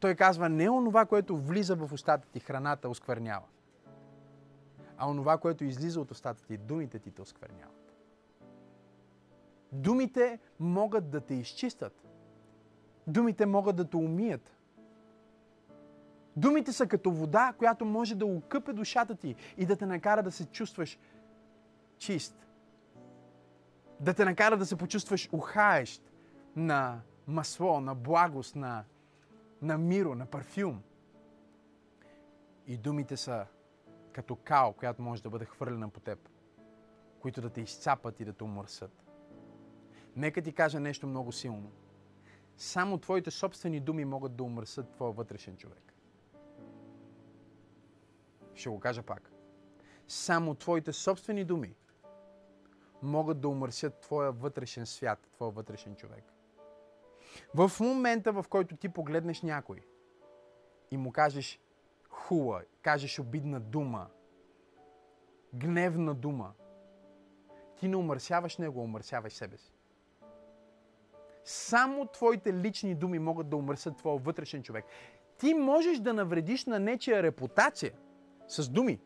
[0.00, 3.46] Той казва, не онова, което влиза в устата ти, храната осквернява,
[4.98, 7.94] а онова, което излиза от устата ти, думите ти те оскверняват.
[9.72, 12.08] Думите могат да те изчистят.
[13.06, 14.56] Думите могат да те умият.
[16.36, 20.30] Думите са като вода, която може да окъпе душата ти и да те накара да
[20.30, 20.98] се чувстваш
[21.98, 22.41] чист.
[24.02, 26.02] Да те накара да се почувстваш ухаещ
[26.56, 28.84] на масло, на благост, на
[29.62, 30.82] на миро, на парфюм.
[32.66, 33.46] И думите са
[34.12, 36.28] като као, която може да бъде хвърлена по теб,
[37.20, 39.04] които да те изцапат и да те умърсат.
[40.16, 41.72] Нека ти кажа нещо много силно.
[42.56, 45.94] Само твоите собствени думи могат да умърсат твоя вътрешен човек.
[48.54, 49.32] Ще го кажа пак.
[50.08, 51.74] Само твоите собствени думи
[53.02, 56.24] могат да умърсят твоя вътрешен свят, твоя вътрешен човек.
[57.54, 59.80] В момента, в който ти погледнеш някой
[60.90, 61.60] и му кажеш
[62.08, 64.06] хула, кажеш обидна дума,
[65.54, 66.52] гневна дума,
[67.76, 69.72] ти не умърсяваш него, умърсяваш себе си.
[71.44, 74.84] Само твоите лични думи могат да умърсят твоя вътрешен човек.
[75.38, 77.92] Ти можеш да навредиш на нечия репутация
[78.48, 79.00] с думи.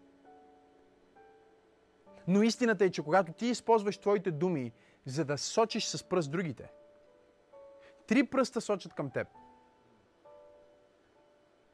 [2.29, 4.73] Но истината е, че когато ти използваш твоите думи,
[5.05, 6.71] за да сочиш с пръст другите–
[8.07, 9.29] Три пръста сочат към теб.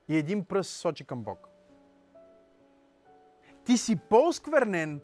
[0.08, 1.48] И един пръст сочи към Бог.
[3.64, 5.00] Ти си по-сквернен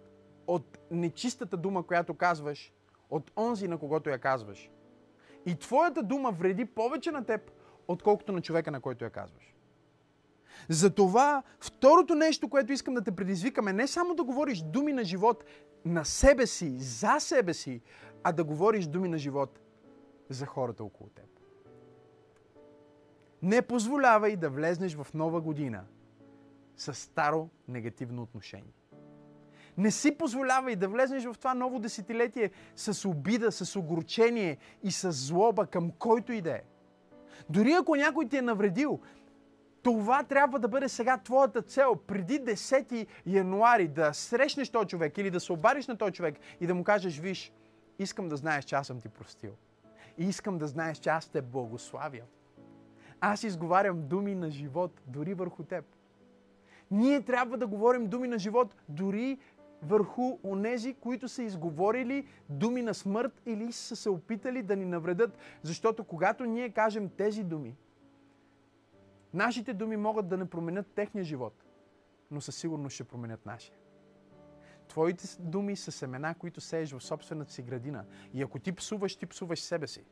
[0.46, 2.72] от нечистата дума, която казваш,
[3.10, 4.70] от онзи, на когото я казваш.
[5.46, 7.50] И твоята дума вреди повече на теб,
[7.88, 9.54] отколкото на човека, на който я казваш.
[10.68, 15.44] Затова второто нещо, което искам да те предизвикаме, не само да говориш думи на живот
[15.84, 17.80] на себе си, за себе си,
[18.24, 19.60] а да говориш думи на живот
[20.30, 21.24] за хората около теб.
[23.42, 25.84] Не позволявай да влезнеш в нова година
[26.76, 28.74] с старо негативно отношение.
[29.78, 35.12] Не си позволявай да влезнеш в това ново десетилетие с обида, с огорчение и с
[35.12, 36.62] злоба към който и да е.
[37.50, 39.00] Дори ако някой ти е навредил,
[39.82, 41.96] това трябва да бъде сега твоята цел.
[41.96, 46.66] Преди 10 януари да срещнеш този човек или да се обадиш на този човек и
[46.66, 47.52] да му кажеш, виж,
[47.98, 49.52] искам да знаеш, че аз съм ти простил.
[50.18, 52.26] И искам да знаеш, че аз те благославям.
[53.20, 55.84] Аз изговарям думи на живот дори върху теб.
[56.90, 59.38] Ние трябва да говорим думи на живот дори
[59.82, 65.38] върху онези, които са изговорили думи на смърт или са се опитали да ни навредят.
[65.62, 67.76] Защото когато ние кажем тези думи,
[69.34, 71.64] нашите думи могат да не променят техния живот,
[72.30, 73.74] но със сигурност ще променят нашия.
[74.88, 78.04] Твоите думи са семена, които сееш в собствената си градина.
[78.34, 80.04] И ако ти псуваш, ти псуваш себе си.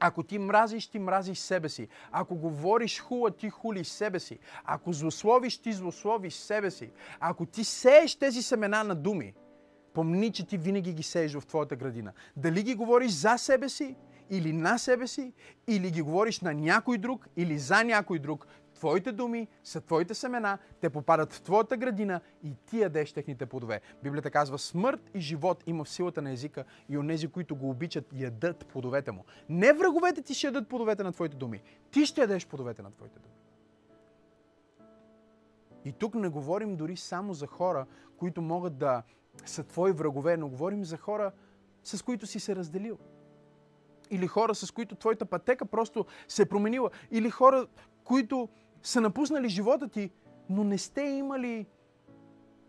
[0.00, 1.88] Ако ти мразиш, ти мразиш себе си.
[2.10, 4.38] Ако говориш хула, ти хулиш себе си.
[4.64, 6.90] Ако злословиш, ти злословиш себе си.
[7.20, 9.34] Ако ти сееш тези семена на думи,
[9.94, 12.12] помни, че ти винаги ги сееш в твоята градина.
[12.36, 13.96] Дали ги говориш за себе си,
[14.30, 15.32] или на себе си,
[15.66, 20.58] или ги говориш на някой друг, или за някой друг, Твоите думи са твоите семена,
[20.80, 23.80] те попадат в твоята градина и ти ядеш техните плодове.
[24.02, 28.04] Библията казва, смърт и живот има в силата на езика и онези, които го обичат,
[28.12, 29.24] ядат плодовете му.
[29.48, 31.62] Не враговете ти ще ядат плодовете на твоите думи.
[31.90, 33.34] Ти ще ядеш плодовете на твоите думи.
[35.84, 39.02] И тук не говорим дори само за хора, които могат да
[39.46, 41.32] са твои врагове, но говорим за хора,
[41.84, 42.98] с които си се разделил.
[44.14, 46.90] Или хора, с които твоята пътека просто се е променила.
[47.10, 47.66] Или хора,
[48.04, 48.48] които
[48.82, 50.10] са напуснали живота ти,
[50.50, 51.66] но не сте имали,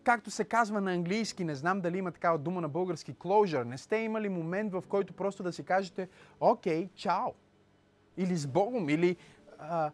[0.04, 3.64] както се казва на английски, не знам дали има такава дума на български, closure.
[3.64, 6.08] Не сте имали момент, в който просто да си кажете,
[6.40, 7.32] окей, чао.
[8.16, 9.16] Или с Богом, или
[9.58, 9.90] а,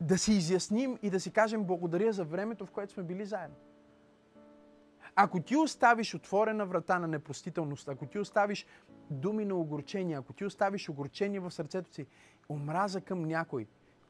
[0.00, 3.56] да си изясним и да си кажем благодаря за времето, в което сме били заедно.
[5.18, 8.66] Ако ти оставиш отворена врата на непростителност, ако ти оставиш
[9.10, 12.06] думи на огорчение, ако ти оставиш огорчение в сърцето си,
[12.50, 13.66] омраза към някой,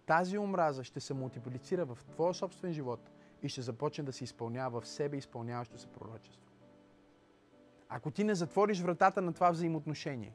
[0.06, 3.11] тази омраза ще се мултиплицира в твоя собствен живот
[3.42, 6.50] и ще започне да се изпълнява в себе изпълняващо се пророчество.
[7.88, 10.35] Ако ти не затвориш вратата на това взаимоотношение,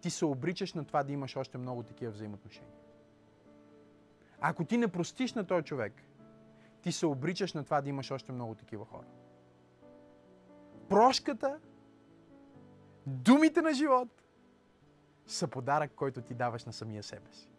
[0.00, 2.76] ти се обричаш на това да имаш още много такива взаимоотношения.
[4.40, 5.92] Ако ти не простиш на този човек,
[6.82, 9.06] ти се обричаш на това да имаш още много такива хора.
[10.88, 11.58] Прошката,
[13.06, 14.08] думите на живот
[15.26, 17.52] са подарък, който ти даваш на самия себе си.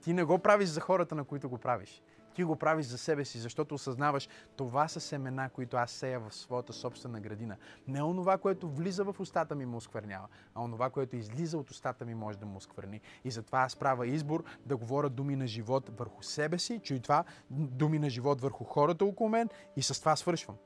[0.00, 2.02] Ти не го правиш за хората, на които го правиш.
[2.34, 6.34] Ти го правиш за себе си, защото осъзнаваш, това са семена, които аз сея в
[6.34, 7.56] своята собствена градина.
[7.86, 12.04] Не онова, което влиза в устата ми му осквернява, а онова, което излиза от устата
[12.04, 13.00] ми може да му оскверни.
[13.24, 17.24] И затова аз правя избор да говоря думи на живот върху себе си, чуй това,
[17.50, 20.56] думи на живот върху хората около мен и с това свършвам.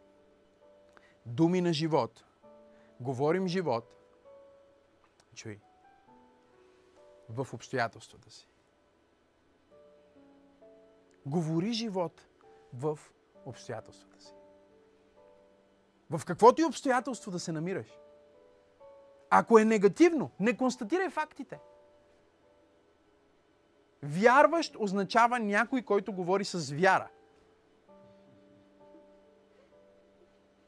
[1.27, 2.25] Думи на живот.
[3.01, 3.85] Говорим живот.
[5.35, 5.61] Чуй.
[7.29, 8.49] В обстоятелствата си.
[11.27, 12.27] Говори живот
[12.75, 12.99] в
[13.45, 14.35] обстоятелствата си.
[16.11, 17.99] В каквото и обстоятелство да се намираш.
[19.31, 21.61] Ако е негативно, не констатирай фактите.
[24.03, 27.09] Вярващ означава някой, който говори с вяра.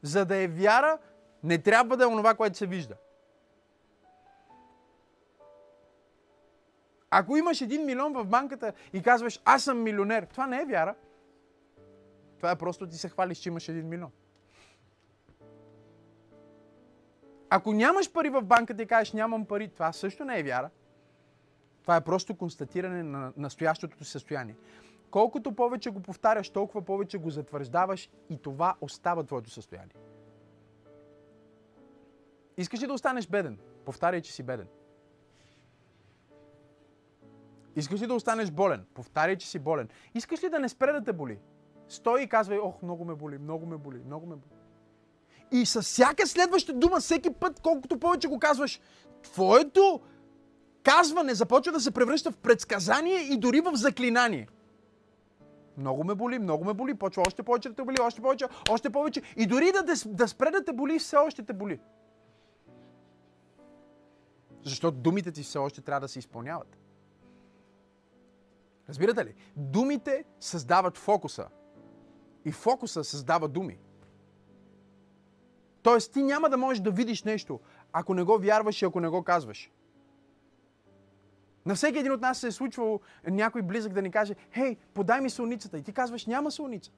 [0.01, 0.97] За да е вяра,
[1.45, 2.95] не трябва да е онова, което се вижда.
[7.09, 10.95] Ако имаш един милион в банката и казваш, аз съм милионер, това не е вяра.
[12.37, 14.11] Това е просто ти се хвалиш, че имаш един милион.
[17.49, 20.69] Ако нямаш пари в банката и кажеш, нямам пари, това също не е вяра.
[21.81, 24.55] Това е просто констатиране на настоящото състояние.
[25.11, 29.95] Колкото повече го повтаряш, толкова повече го затвърждаваш и това остава твоето състояние.
[32.57, 33.57] Искаш ли да останеш беден?
[33.85, 34.67] Повтаряй, че си беден.
[37.75, 38.85] Искаш ли да останеш болен?
[38.93, 39.89] Повтаряй, че си болен.
[40.13, 41.39] Искаш ли да не спре да те боли?
[41.87, 44.59] Стой и казвай, ох, много ме боли, много ме боли, много ме боли.
[45.51, 48.81] И с всяка следваща дума, всеки път, колкото повече го казваш,
[49.23, 50.01] твоето
[50.83, 54.47] казване започва да се превръща в предсказание и дори в заклинание.
[55.77, 58.89] Много ме боли, много ме боли, почва още повече да те боли, още повече, още
[58.89, 59.21] повече.
[59.37, 61.79] И дори да, да спре да те боли, все още те боли.
[64.65, 66.77] Защото думите ти все още трябва да се изпълняват.
[68.89, 69.35] Разбирате ли?
[69.55, 71.47] Думите създават фокуса.
[72.45, 73.79] И фокуса създава думи.
[75.81, 77.59] Тоест ти няма да можеш да видиш нещо,
[77.93, 79.71] ако не го вярваш и ако не го казваш.
[81.65, 85.21] На всеки един от нас се е случвало някой близък да ни каже, хей, подай
[85.21, 85.77] ми солницата.
[85.77, 86.91] И ти казваш, няма солница.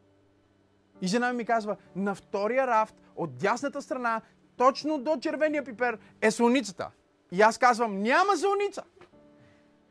[1.02, 4.22] И жена ми казва, на втория рафт, от дясната страна,
[4.58, 6.92] точно до червения пипер е солницата.
[7.32, 8.84] И аз казвам, няма солница.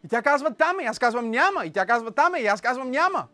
[0.05, 1.66] И тя казва там е, аз казвам няма.
[1.66, 3.27] И тя казва там е, и аз казвам няма.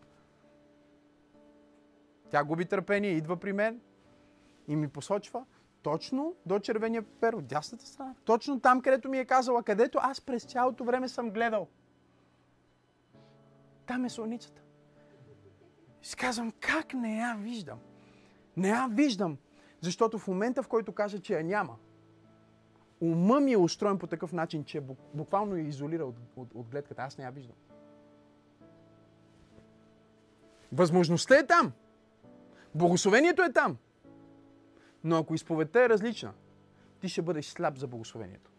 [2.30, 3.80] Тя губи търпение, идва при мен
[4.68, 5.44] и ми посочва
[5.82, 8.14] точно до червения пер от дясната страна.
[8.24, 11.68] Точно там, където ми е казала, където аз през цялото време съм гледал.
[13.86, 14.62] Там е слоницата.
[16.02, 17.78] И си казвам, как не я виждам?
[18.56, 19.36] Не я виждам,
[19.80, 21.76] защото в момента, в който кажа, че я няма,
[23.02, 24.82] ума ми е устроен по такъв начин, че
[25.14, 27.02] буквално я изолира от, от, от гледката.
[27.02, 27.56] Аз не я виждам.
[30.72, 31.72] Възможността е там.
[32.74, 33.76] Благословението е там.
[35.04, 36.32] Но ако изповедта е различна,
[37.00, 38.50] ти ще бъдеш слаб за благословението.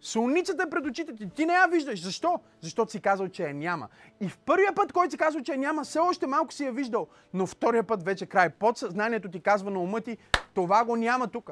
[0.00, 1.30] Солницата е пред очите ти.
[1.30, 2.04] Ти не я виждаш.
[2.04, 2.40] Защо?
[2.60, 3.88] Защото си казал, че я няма.
[4.20, 6.72] И в първия път, който си казал, че я няма, все още малко си я
[6.72, 7.08] виждал.
[7.34, 8.50] Но втория път вече край.
[8.50, 10.18] Подсъзнанието ти казва на ума ти,
[10.54, 11.50] това го няма тук.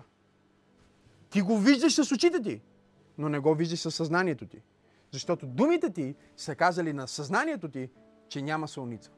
[1.30, 2.60] Ти го виждаш с очите ти,
[3.18, 4.62] но не го виждаш със съзнанието ти.
[5.12, 7.90] Защото думите ти са казали на съзнанието ти,
[8.28, 9.10] че няма солница.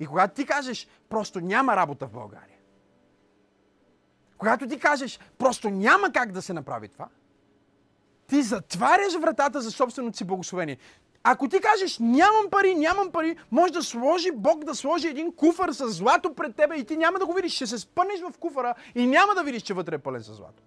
[0.00, 2.56] И когато ти кажеш, просто няма работа в България,
[4.38, 7.08] когато ти кажеш, просто няма как да се направи това,
[8.26, 10.78] ти затваряш вратата за собственото си благословение.
[11.28, 15.72] Ако ти кажеш, нямам пари, нямам пари, може да сложи Бог да сложи един куфър
[15.72, 17.52] с злато пред тебе и ти няма да го видиш.
[17.52, 20.62] Ще се спънеш в куфара и няма да видиш, че вътре е пълен с злато.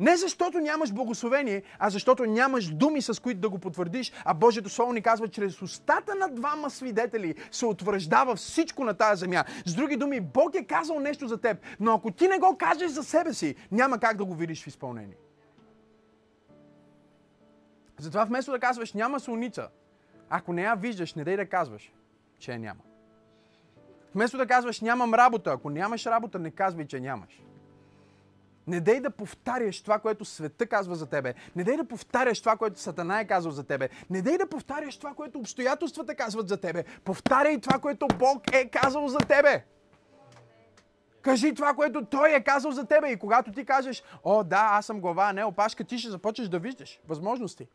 [0.00, 4.68] Не защото нямаш благословение, а защото нямаш думи, с които да го потвърдиш, а Божието
[4.68, 9.44] Слово ни казва, чрез устата на двама свидетели се утвърждава всичко на тази земя.
[9.66, 12.90] С други думи, Бог е казал нещо за теб, но ако ти не го кажеш
[12.90, 15.16] за себе си, няма как да го видиш в изпълнение.
[17.98, 19.68] Затова вместо да казваш няма солница,
[20.30, 21.92] ако не я виждаш, не дай да казваш,
[22.38, 22.80] че я няма.
[24.14, 27.42] Вместо да казваш нямам работа, ако нямаш работа, не казвай, че нямаш.
[28.66, 31.34] Не дей да повтаряш това, което света казва за тебе.
[31.56, 33.88] Не дей да повтаряш това, което Сатана е казал за тебе.
[34.10, 36.84] Не дей да повтаряш това, което обстоятелствата казват за тебе.
[37.04, 39.64] Повтаряй това, което Бог е казал за тебе.
[41.22, 43.10] Кажи това, което Той е казал за тебе.
[43.10, 46.48] И когато ти кажеш, о да, аз съм глава, а не опашка, ти ще започнеш
[46.48, 47.68] да виждаш възможности.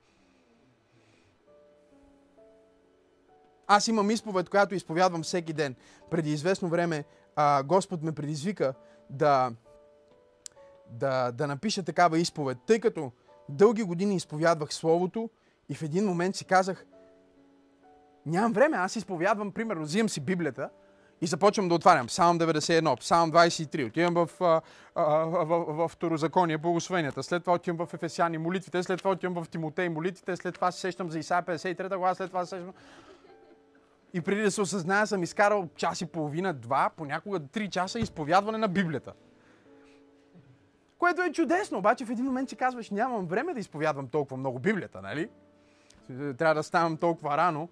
[3.67, 5.75] Аз имам изповед, която изповядвам всеки ден.
[6.09, 7.03] Преди известно време
[7.35, 8.73] а, Господ ме предизвика
[9.09, 9.51] да,
[10.89, 13.11] да, да напиша такава изповед, тъй като
[13.49, 15.29] дълги години изповядвах Словото
[15.69, 16.85] и в един момент си казах,
[18.25, 20.69] нямам време, аз изповядвам, примерно, взимам си Библията
[21.21, 22.07] и започвам да отварям.
[22.07, 24.61] Псалм 91, Псалм 23, отивам в, в,
[24.95, 29.49] в, в, в Второзаконие, благословенията, след това отивам в Ефесяни молитвите, след това отивам в
[29.49, 32.73] Тимотей молитвите, след това се сещам за Исаия 53 глава, след това се сещам...
[34.13, 38.57] И преди да се осъзная, съм изкарал час и половина, два, понякога три часа изповядване
[38.57, 39.13] на Библията.
[40.97, 44.59] Което е чудесно, обаче в един момент си казваш, нямам време да изповядвам толкова много
[44.59, 45.29] Библията, нали?
[46.37, 47.69] Трябва да ставам толкова рано.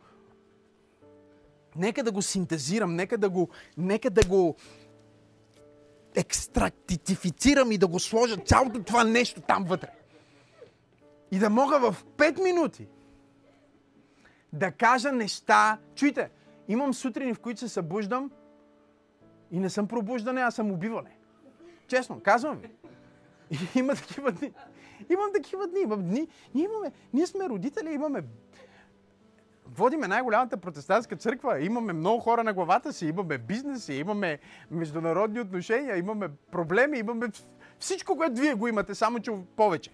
[1.75, 4.55] Нека да го синтезирам, нека да го, нека да го
[6.15, 9.89] екстрактифицирам и да го сложа цялото това нещо там вътре.
[11.31, 12.87] И да мога в 5 минути
[14.53, 15.77] да кажа неща.
[15.95, 16.29] Чуйте,
[16.67, 18.31] имам сутрини, в които се събуждам
[19.51, 21.17] и не съм пробуждане, а съм убиване.
[21.87, 22.71] Честно, казвам ви.
[23.51, 24.53] И има такива дни.
[25.09, 25.79] Имам такива дни.
[25.79, 26.27] Имам дни.
[26.55, 28.23] Ние, имаме, ние сме родители, имаме
[29.75, 34.39] водиме най-голямата протестантска църква, имаме много хора на главата си, имаме бизнеси, имаме
[34.71, 37.27] международни отношения, имаме проблеми, имаме
[37.79, 39.91] всичко, което вие го имате, само че повече.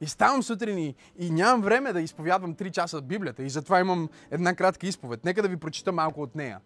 [0.00, 4.08] И ставам сутрин и, и нямам време да изповядвам 3 часа Библията и затова имам
[4.30, 5.24] една кратка изповед.
[5.24, 6.60] Нека да ви прочита малко от нея.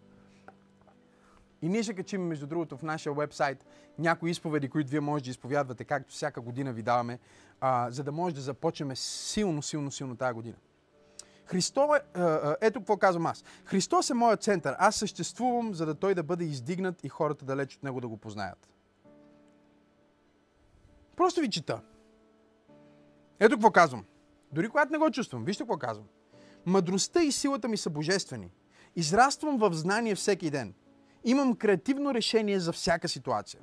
[1.61, 3.65] И ние ще качим, между другото, в нашия вебсайт
[3.99, 7.19] някои изповеди, които вие можете да изповядвате, както всяка година ви даваме,
[7.61, 10.55] а, за да може да започнем силно, силно, силно тази година.
[11.45, 11.99] Христо е,
[12.61, 13.43] ето какво казвам аз.
[13.65, 14.75] Христос е моят център.
[14.79, 18.17] Аз съществувам, за да той да бъде издигнат и хората далеч от него да го
[18.17, 18.69] познаят.
[21.15, 21.81] Просто ви чета.
[23.39, 24.05] Ето какво казвам.
[24.51, 26.05] Дори когато не го чувствам, вижте какво казвам.
[26.65, 28.51] Мъдростта и силата ми са божествени.
[28.95, 30.73] Израствам в знание всеки ден.
[31.23, 33.59] Имам креативно решение за всяка ситуация.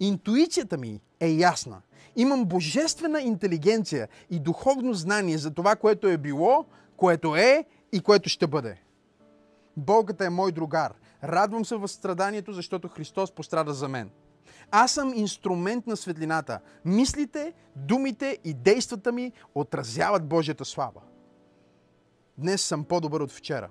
[0.00, 1.82] Интуицията ми е ясна.
[2.16, 6.64] Имам божествена интелигенция и духовно знание за това, което е било,
[6.96, 8.82] което е и което ще бъде.
[9.76, 10.94] Болката е мой другар.
[11.24, 14.10] Радвам се в страданието, защото Христос пострада за мен.
[14.70, 16.60] Аз съм инструмент на светлината.
[16.84, 21.00] Мислите, думите и действата ми отразяват Божията слава.
[22.38, 23.70] Днес съм по-добър от вчера.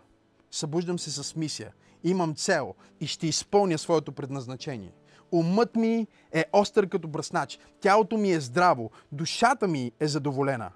[0.52, 1.74] Събуждам се с мисия.
[2.04, 4.94] Имам цел и ще изпълня своето предназначение.
[5.32, 7.60] Умът ми е остър като бръснач.
[7.82, 8.92] Тялото ми е здраво.
[9.12, 10.72] Душата ми е задоволена.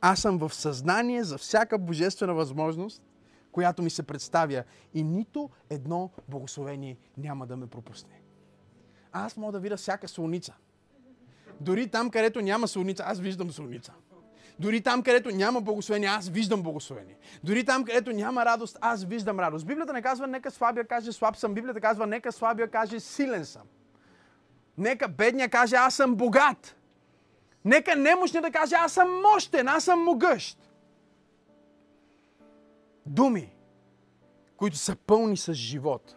[0.00, 3.02] Аз съм в съзнание за всяка божествена възможност,
[3.52, 4.64] която ми се представя
[4.94, 8.20] и нито едно благословение няма да ме пропусне.
[9.24, 10.54] Аз мога да видя всяка солница.
[11.60, 13.92] Дори там, където няма солница, аз виждам солница.
[14.58, 17.16] Дори там, където няма благословение, аз виждам благословение.
[17.44, 19.66] Дори там, където няма радост, аз виждам радост.
[19.66, 21.54] Библията не казва, нека слабия каже, слаб съм.
[21.54, 23.62] Библията казва, нека слабия каже, силен съм.
[24.78, 26.76] Нека бедния каже, аз съм богат.
[27.64, 30.58] Нека немощния да каже, аз съм мощен, аз съм могъщ.
[33.06, 33.54] Думи,
[34.56, 36.16] които са пълни с живот.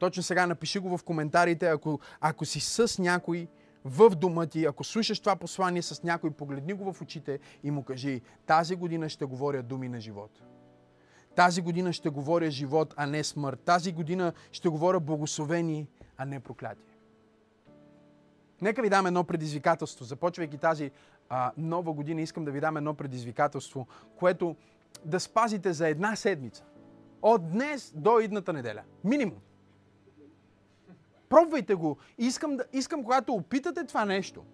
[0.00, 3.48] Точно сега напиши го в коментарите, ако, ако си с някой,
[3.84, 7.82] в дома ти, ако слушаш това послание с някой, погледни го в очите и му
[7.82, 10.42] кажи, тази година ще говоря думи на живот.
[11.36, 13.60] Тази година ще говоря живот, а не смърт.
[13.60, 16.94] Тази година ще говоря благословени, а не проклятие.
[18.62, 20.04] Нека ви дам едно предизвикателство.
[20.04, 20.90] Започвайки тази
[21.28, 23.86] а, нова година, искам да ви дам едно предизвикателство,
[24.16, 24.56] което
[25.04, 26.64] да спазите за една седмица.
[27.22, 28.82] От днес до идната неделя.
[29.04, 29.38] Минимум.
[31.30, 31.96] Пробвайте го.
[32.18, 34.44] Искам, да, искам когато опитате това нещо,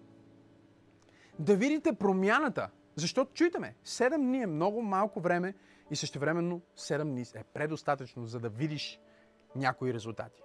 [1.39, 2.69] да видите промяната.
[2.95, 5.53] Защото, чуйте ме, 7 дни е много малко време
[5.91, 8.99] и същевременно 7 дни е предостатъчно, за да видиш
[9.55, 10.41] някои резултати.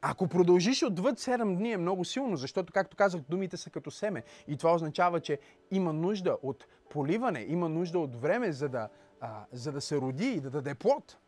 [0.00, 4.22] Ако продължиш отвъд 7 дни е много силно, защото, както казах, думите са като семе.
[4.48, 5.38] И това означава, че
[5.70, 8.88] има нужда от поливане, има нужда от време, за да,
[9.20, 11.18] а, за да се роди и да даде плод.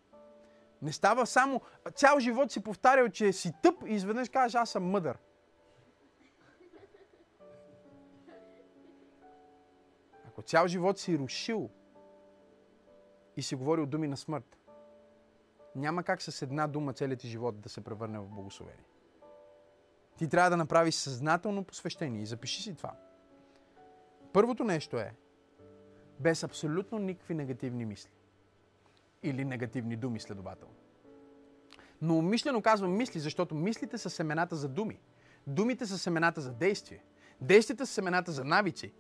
[0.83, 1.61] Не става само...
[1.95, 5.18] Цял живот си повтарял, че си тъп и изведнъж кажеш, аз съм мъдър.
[10.29, 11.70] Ако цял живот си рушил
[13.37, 14.59] и си говорил думи на смърт,
[15.74, 18.85] няма как с една дума целият ти живот да се превърне в благословение.
[20.16, 22.97] Ти трябва да направиш съзнателно посвещение и запиши си това.
[24.33, 25.14] Първото нещо е
[26.20, 28.16] без абсолютно никакви негативни мисли.
[29.27, 30.74] Или негативни думи, следователно.
[32.03, 35.01] Но умишлено казвам мисли, защото мислите са семената за думи.
[35.47, 37.05] Думите са семената за действие.
[37.41, 38.93] Действията са семената за навици.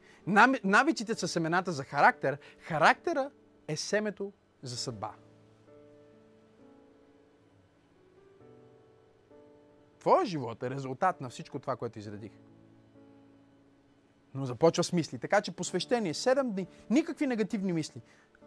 [0.64, 2.38] Навиците са семената за характер.
[2.58, 3.30] Характера
[3.68, 5.14] е семето за съдба.
[9.98, 12.32] Твоя живот е резултат на всичко това, което изредих.
[14.34, 15.18] Но започва с мисли.
[15.18, 18.00] Така че посвещение 7 дни, никакви негативни мисли.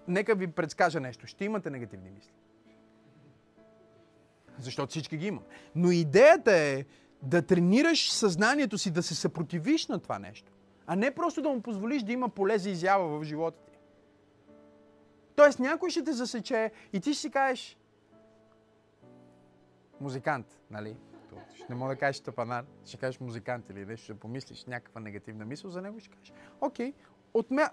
[0.07, 1.27] Нека ви предскажа нещо.
[1.27, 2.33] Ще имате негативни мисли.
[4.59, 5.43] Защото всички ги имам.
[5.75, 6.85] Но идеята е
[7.21, 10.51] да тренираш съзнанието си да се съпротивиш на това нещо.
[10.87, 13.77] А не просто да му позволиш да има поле за изява в живота ти.
[15.35, 17.77] Тоест някой ще те засече и ти ще си кажеш
[20.01, 20.95] музикант, нали?
[21.55, 25.45] Ще не мога да кажеш тъпанар, ще кажеш музикант или нещо, ще помислиш някаква негативна
[25.45, 26.93] мисъл за него, ще кажеш, окей,
[27.33, 27.69] отмя...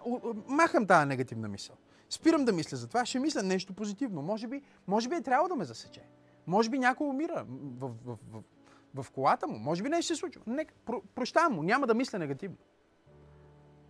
[0.46, 1.76] махам тази негативна мисъл.
[2.10, 4.22] Спирам да мисля за това, ще мисля нещо позитивно.
[4.22, 6.02] Може би, може би е трябва да ме засече.
[6.46, 8.42] Може би някой умира в, в, в,
[9.02, 9.58] в, колата му.
[9.58, 10.42] Може би нещо се случва.
[10.46, 12.56] Нека, про, прощавам му, няма да мисля негативно.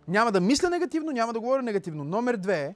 [0.07, 2.03] Няма да мисля негативно, няма да говоря негативно.
[2.03, 2.75] Номер две е,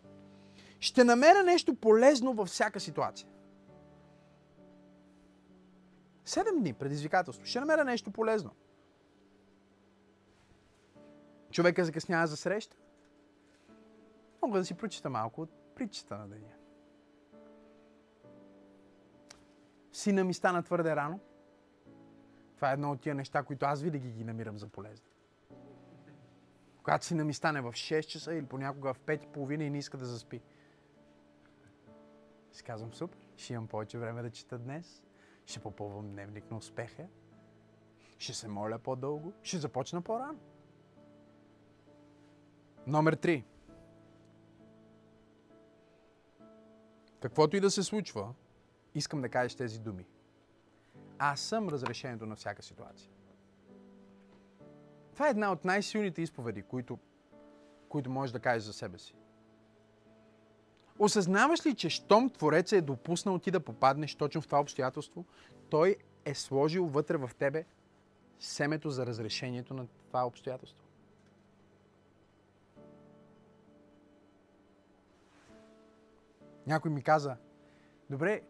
[0.79, 3.27] ще намеря нещо полезно във всяка ситуация.
[6.25, 7.45] Седем дни предизвикателство.
[7.45, 8.51] Ще намеря нещо полезно.
[11.51, 12.77] Човека закъснява за среща.
[14.41, 16.53] Мога да си прочита малко от притчата на деня.
[19.91, 21.19] Сина ми стана твърде рано.
[22.55, 25.07] Това е едно от тия неща, които аз винаги ги намирам за полезни.
[26.77, 29.77] Когато сина ми стане в 6 часа или понякога в 5 и половина и не
[29.77, 30.41] иска да заспи.
[32.51, 35.03] Си казвам, супер, ще имам повече време да чета днес.
[35.45, 37.07] Ще попълвам дневник на успеха.
[38.17, 39.33] Ще се моля по-дълго.
[39.43, 40.39] Ще започна по-рано.
[42.87, 43.43] Номер 3.
[47.21, 48.33] Каквото и да се случва,
[48.95, 50.05] искам да кажеш тези думи.
[51.19, 53.09] Аз съм разрешението на всяка ситуация.
[55.13, 56.99] Това е една от най-силните изповеди, които,
[57.89, 59.15] които можеш да кажеш за себе си.
[60.99, 65.25] Осъзнаваш ли, че щом Творец е допуснал ти да попаднеш точно в това обстоятелство,
[65.69, 65.95] той
[66.25, 67.65] е сложил вътре в тебе
[68.39, 70.80] семето за разрешението на това обстоятелство?
[76.67, 77.37] Някой ми каза,
[78.09, 78.41] добре,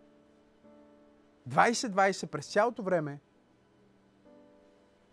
[1.50, 3.20] 20-20 през цялото време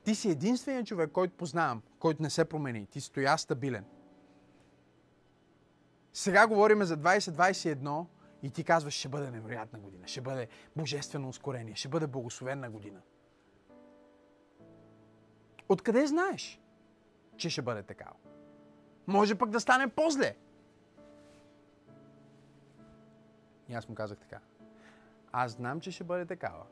[0.04, 2.86] ти си единственият човек, който познавам, който не се промени.
[2.86, 3.84] Ти стоя стабилен.
[6.12, 8.06] Сега говорим за 2021
[8.42, 13.00] и ти казваш, ще бъде невероятна година, ще бъде божествено ускорение, ще бъде благословена година.
[15.68, 16.60] Откъде знаеш,
[17.36, 18.16] че ще бъде такава?
[19.06, 20.36] Може пък да стане по-зле.
[23.68, 24.40] И аз му казах така.
[25.32, 26.66] Аз знам, че ще бъде такава,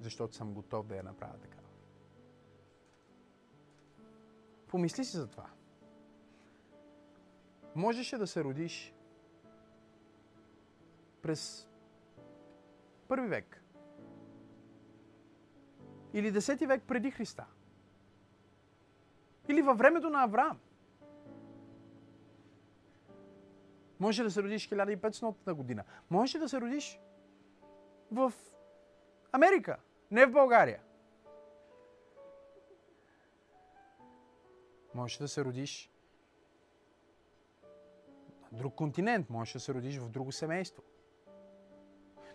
[0.00, 1.68] защото съм готов да я направя такава.
[4.66, 5.46] Помисли си за това.
[7.74, 8.94] Можеше да се родиш
[11.22, 11.68] през
[13.08, 13.62] първи век.
[16.12, 17.46] Или десети век преди Христа.
[19.48, 20.58] Или във времето на Авраам.
[24.00, 25.84] Може да се родиш 1500 година.
[26.10, 27.00] Може да се родиш
[28.12, 28.32] в
[29.32, 29.76] Америка,
[30.10, 30.80] не в България.
[34.94, 35.92] Можеш да се родиш
[38.52, 40.82] на друг континент, можеш да се родиш в друго семейство.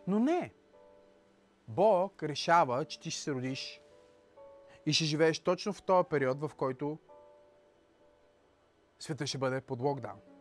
[0.08, 0.54] Но не.
[1.68, 3.82] Бог решава, че ти ще се родиш
[4.86, 6.98] и ще живееш точно в този период, в който
[9.00, 10.35] света ще бъде под локдаун.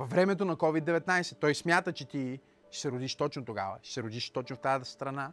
[0.00, 2.40] Във времето на COVID-19 той смята, че ти
[2.70, 3.78] ще се родиш точно тогава.
[3.82, 5.32] Ще се родиш точно в тази страна.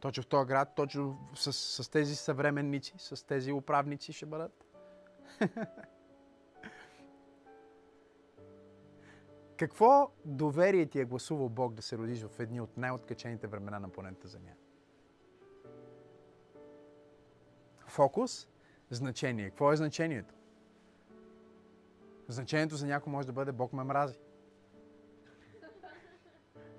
[0.00, 4.64] Точно в този град, точно с, с тези съвременници, с тези управници ще бъдат.
[9.56, 13.88] Какво доверие ти е гласувал Бог да се родиш в едни от най-откачените времена на
[13.88, 14.52] планета Земя?
[17.86, 18.48] Фокус,
[18.90, 19.48] значение.
[19.48, 20.34] Какво е значението?
[22.28, 24.18] Значението за някой може да бъде Бог ме мрази.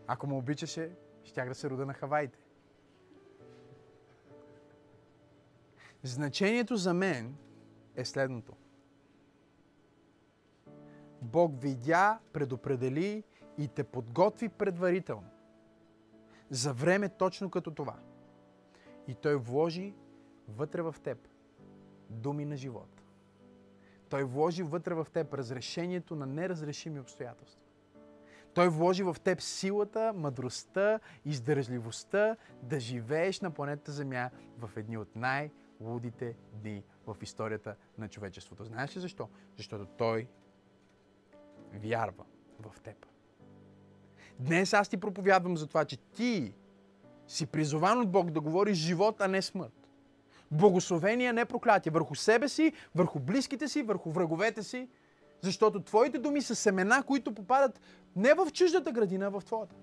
[0.08, 2.40] Ако му обичаше, щях да се рода на Хаваите.
[6.04, 7.36] Значението за мен
[7.96, 8.54] е следното.
[11.22, 13.24] Бог видя, предопредели
[13.58, 15.30] и те подготви предварително
[16.50, 18.00] за време точно като това.
[19.08, 19.94] И Той вложи
[20.48, 21.28] вътре в теб
[22.10, 22.93] думи на живот.
[24.14, 27.62] Той вложи вътре в теб разрешението на неразрешими обстоятелства.
[28.54, 35.16] Той вложи в теб силата, мъдростта, издържливостта да живееш на планетата Земя в едни от
[35.16, 38.64] най-лудите дни в историята на човечеството.
[38.64, 39.30] Знаеш ли защо?
[39.58, 40.28] Защото Той
[41.74, 42.24] вярва
[42.60, 43.06] в теб.
[44.40, 46.54] Днес аз ти проповядвам за това, че ти
[47.28, 49.83] си призован от Бог да говориш живот, а не смърт.
[50.52, 51.92] Благословение, не проклятие.
[51.92, 54.90] Върху себе си, върху близките си, върху враговете си.
[55.42, 57.80] Защото твоите думи са семена, които попадат
[58.16, 59.76] не в чуждата градина, а в твоята.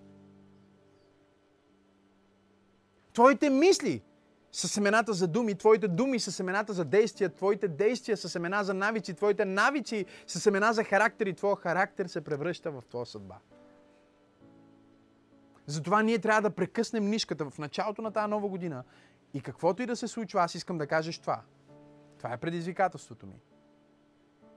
[3.12, 4.02] Твоите мисли
[4.52, 8.74] са семената за думи, твоите думи са семената за действия, твоите действия са семена за
[8.74, 13.36] навици, твоите навици са семена за характер и твоя характер се превръща в твоя съдба.
[15.66, 18.84] Затова ние трябва да прекъснем нишката в началото на тази нова година
[19.34, 21.42] и каквото и да се случва, аз искам да кажеш това.
[22.18, 23.40] Това е предизвикателството ми.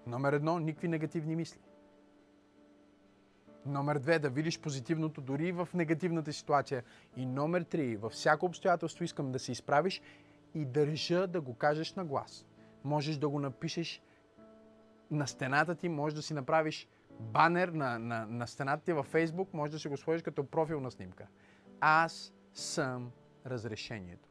[0.07, 1.59] Номер едно, никакви негативни мисли.
[3.65, 6.83] Номер две, да видиш позитивното дори в негативната ситуация.
[7.17, 10.01] И номер три, във всяко обстоятелство искам да се изправиш
[10.53, 12.45] и държа да го кажеш на глас.
[12.83, 14.01] Можеш да го напишеш
[15.11, 16.87] на стената ти, можеш да си направиш
[17.19, 20.91] банер на, на, на стената ти във Фейсбук, можеш да си го сложиш като профилна
[20.91, 21.27] снимка.
[21.81, 23.11] Аз съм
[23.45, 24.29] разрешението.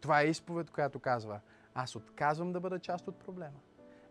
[0.00, 1.40] Това е изповед, която казва,
[1.74, 3.60] аз отказвам да бъда част от проблема.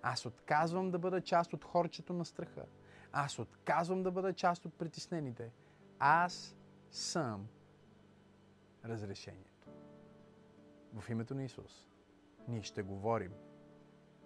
[0.01, 2.65] Аз отказвам да бъда част от хорчето на страха.
[3.11, 5.51] Аз отказвам да бъда част от притеснените.
[5.99, 6.55] Аз
[6.91, 7.47] съм
[8.85, 9.69] разрешението.
[10.93, 11.87] В името на Исус
[12.47, 13.33] ние ще говорим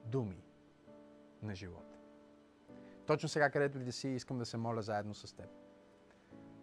[0.06, 0.44] думи
[1.42, 1.98] на живота.
[3.06, 5.50] Точно сега, където и да си, искам да се моля заедно с теб.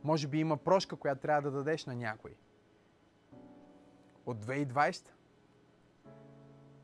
[0.05, 2.37] Може би има прошка, която трябва да дадеш на някой.
[4.27, 5.09] От 2020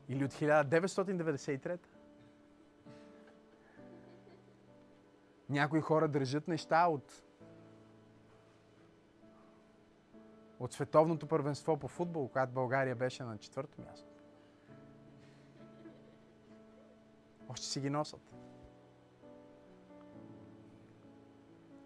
[0.09, 1.79] или от 1993
[5.49, 7.23] Някои хора държат неща от
[10.59, 14.09] от световното първенство по футбол, когато България беше на четвърто място.
[17.49, 18.33] Още си ги носят.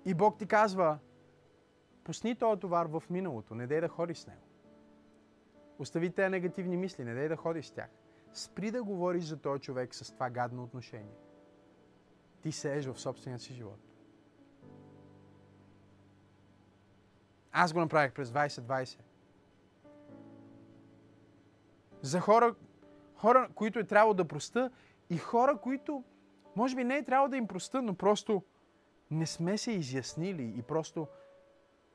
[0.06, 1.00] И Бог ти казва,
[2.04, 4.47] пусни този товар в миналото, не дай да ходиш с него.
[5.80, 7.90] Остави тези негативни мисли, не дай да ходиш с тях.
[8.34, 11.16] Спри да говориш за този човек с това гадно отношение
[12.48, 13.80] ти сееш в собствения си живот.
[17.52, 19.00] Аз го направих през 2020.
[22.02, 22.56] За хора,
[23.16, 24.72] хора, които е трябвало да проста
[25.10, 26.04] и хора, които
[26.56, 28.44] може би не е трябвало да им проста, но просто
[29.12, 31.08] не сме се изяснили и просто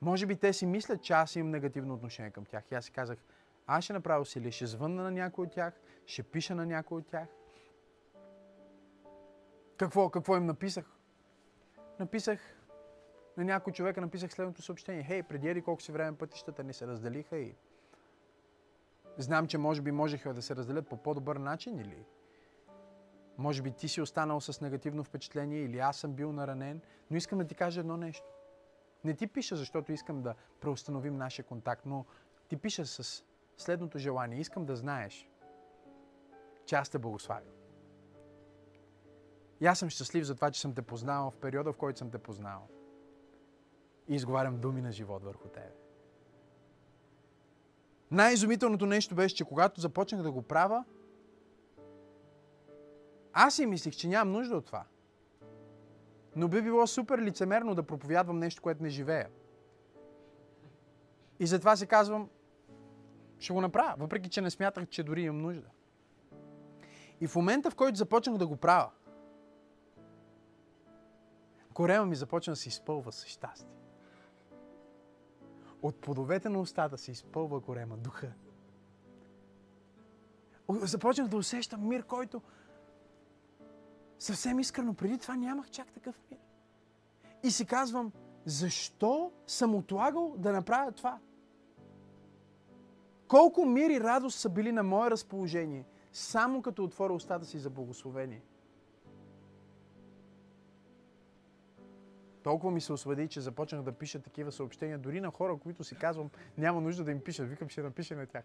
[0.01, 2.65] може би те си мислят, че аз имам негативно отношение към тях.
[2.71, 3.19] И аз си казах,
[3.67, 7.07] аз ще направя усилие, ще звънна на някой от тях, ще пиша на някой от
[7.07, 7.29] тях
[9.77, 10.87] какво, какво им написах?
[12.01, 12.41] Написах
[13.37, 15.05] на някой човека, написах следното съобщение.
[15.05, 17.55] Хей, преди еди колко си време пътищата ни се разделиха и
[19.19, 22.05] знам, че може би можеха да се разделят по по-добър начин или
[23.39, 27.39] може би ти си останал с негативно впечатление или аз съм бил наранен, но искам
[27.39, 28.27] да ти кажа едно нещо.
[29.05, 32.05] Не ти пиша, защото искам да преустановим нашия контакт, но
[32.49, 33.25] ти пиша с
[33.57, 34.41] следното желание.
[34.41, 35.29] Искам да знаеш,
[36.67, 37.55] че аз те благославям.
[39.61, 42.11] И аз съм щастлив за това, че съм те познал в периода, в който съм
[42.11, 42.69] те познал.
[44.09, 45.73] И изговарям думи на живот върху тебе.
[48.11, 50.85] Най-изумителното нещо беше, че когато започнах да го правя,
[53.33, 54.85] аз си мислих, че нямам нужда от това.
[56.37, 59.29] Но би било супер лицемерно да проповядвам нещо, което не живея.
[61.41, 62.31] И затова си казвам,
[63.43, 65.69] ще го направя, въпреки че не смятах, че дори имам нужда.
[67.21, 68.91] И в момента, в който започнах да го правя,
[71.75, 73.69] корема ми започна да се изпълва с щастие.
[75.83, 78.33] От плодовете на устата се изпълва корема, духа.
[80.71, 82.43] Започнах да усещам мир, който
[84.19, 86.41] съвсем искрено преди това нямах чак такъв мир.
[87.43, 88.13] И си казвам,
[88.45, 91.19] защо съм отлагал да направя това?
[93.33, 97.71] Колко мир и радост са били на мое разположение, само като отворя устата си за
[97.71, 98.43] благословение.
[102.43, 105.95] Толкова ми се освободи, че започнах да пиша такива съобщения, дори на хора, които си
[105.95, 107.45] казвам, няма нужда да им пиша.
[107.45, 108.45] Викам, ще напиша на тях.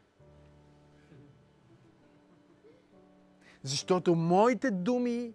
[3.63, 5.33] Защото моите думи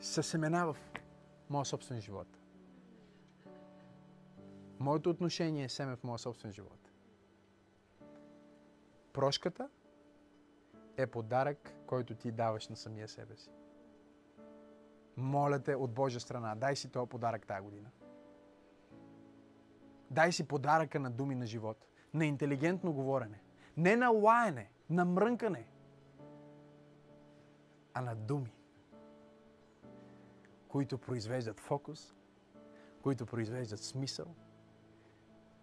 [0.00, 0.76] са семена в
[1.50, 2.28] моя собствен живот.
[4.78, 6.83] Моето отношение е семе в моя собствен живот.
[9.14, 9.68] Прошката
[10.96, 13.50] е подарък, който ти даваш на самия себе си.
[15.16, 17.90] Моля те от Божия страна, дай си този подарък тази година.
[20.10, 23.42] Дай си подаръка на думи на живот, на интелигентно говорене.
[23.76, 25.66] Не на лаене, на мрънкане,
[27.94, 28.54] а на думи,
[30.68, 32.14] които произвеждат фокус,
[33.02, 34.34] които произвеждат смисъл,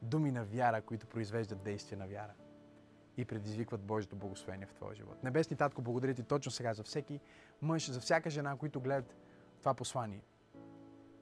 [0.01, 2.33] думи на вяра, които произвеждат действие на вяра
[3.17, 5.23] и предизвикват Божието благословение в твоя живот.
[5.23, 7.19] Небесни Татко, благодаря ти точно сега за всеки
[7.61, 9.15] мъж, за всяка жена, които гледат
[9.59, 10.21] това послание.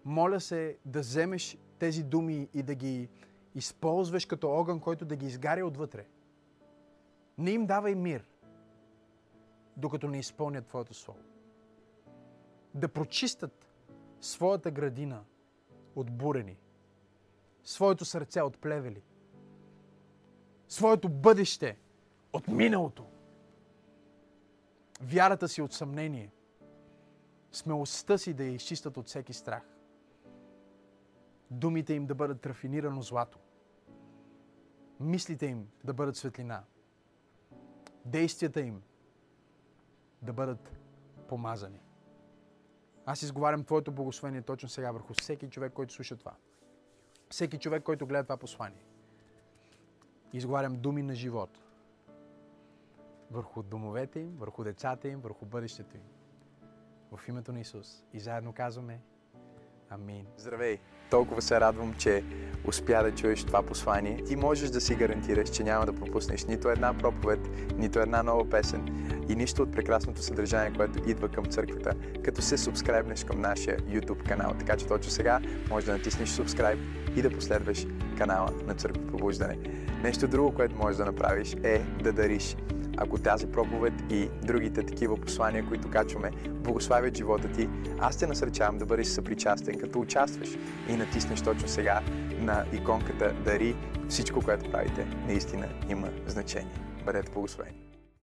[0.05, 3.09] Моля се да вземеш тези думи и да ги
[3.55, 6.05] използваш като огън, който да ги изгаря отвътре.
[7.37, 8.25] Не им давай мир,
[9.77, 11.19] докато не изпълнят Твоето Слово.
[12.73, 13.71] Да прочистят
[14.21, 15.23] своята градина
[15.95, 16.57] от бурени,
[17.63, 19.01] своето сърце от плевели,
[20.69, 21.77] своето бъдеще
[22.33, 23.05] от миналото,
[25.01, 26.31] вярата си от съмнение,
[27.51, 29.63] смелостта си да я изчистят от всеки страх,
[31.51, 33.39] думите им да бъдат рафинирано злато,
[34.99, 36.63] мислите им да бъдат светлина,
[38.05, 38.81] действията им
[40.21, 40.77] да бъдат
[41.27, 41.81] помазани.
[43.05, 46.35] Аз изговарям Твоето благословение точно сега върху всеки човек, който слуша това.
[47.29, 48.88] Всеки човек, който гледа това послание.
[50.33, 51.49] Изговарям думи на живот.
[53.31, 56.03] Върху домовете им, върху децата им, върху бъдещето им.
[57.17, 58.05] В името на Исус.
[58.13, 58.99] И заедно казваме
[59.89, 60.25] Амин.
[60.37, 60.79] Здравей!
[61.09, 62.23] Толкова се радвам, че
[62.67, 64.23] успя да чуеш това послание.
[64.23, 67.39] Ти можеш да си гарантираш, че няма да пропуснеш нито една проповед,
[67.77, 68.87] нито една нова песен
[69.29, 74.27] и нищо от прекрасното съдържание, което идва към църквата, като се субскрайбнеш към нашия YouTube
[74.27, 74.53] канал.
[74.59, 76.79] Така че точно сега можеш да натиснеш субскрайб
[77.15, 77.85] и да последваш
[78.19, 79.57] канала на Църква Пробуждане.
[80.03, 82.55] Нещо друго, което можеш да направиш е да дариш
[83.01, 88.77] ако тази проповед и другите такива послания, които качваме, благославят живота ти, аз те насърчавам
[88.77, 90.49] да бъдеш съпричастен, като участваш
[90.89, 92.01] и натиснеш точно сега
[92.39, 93.75] на иконката Дари.
[94.09, 96.73] Всичко, което правите, наистина има значение.
[97.05, 97.88] Бъдете благословени!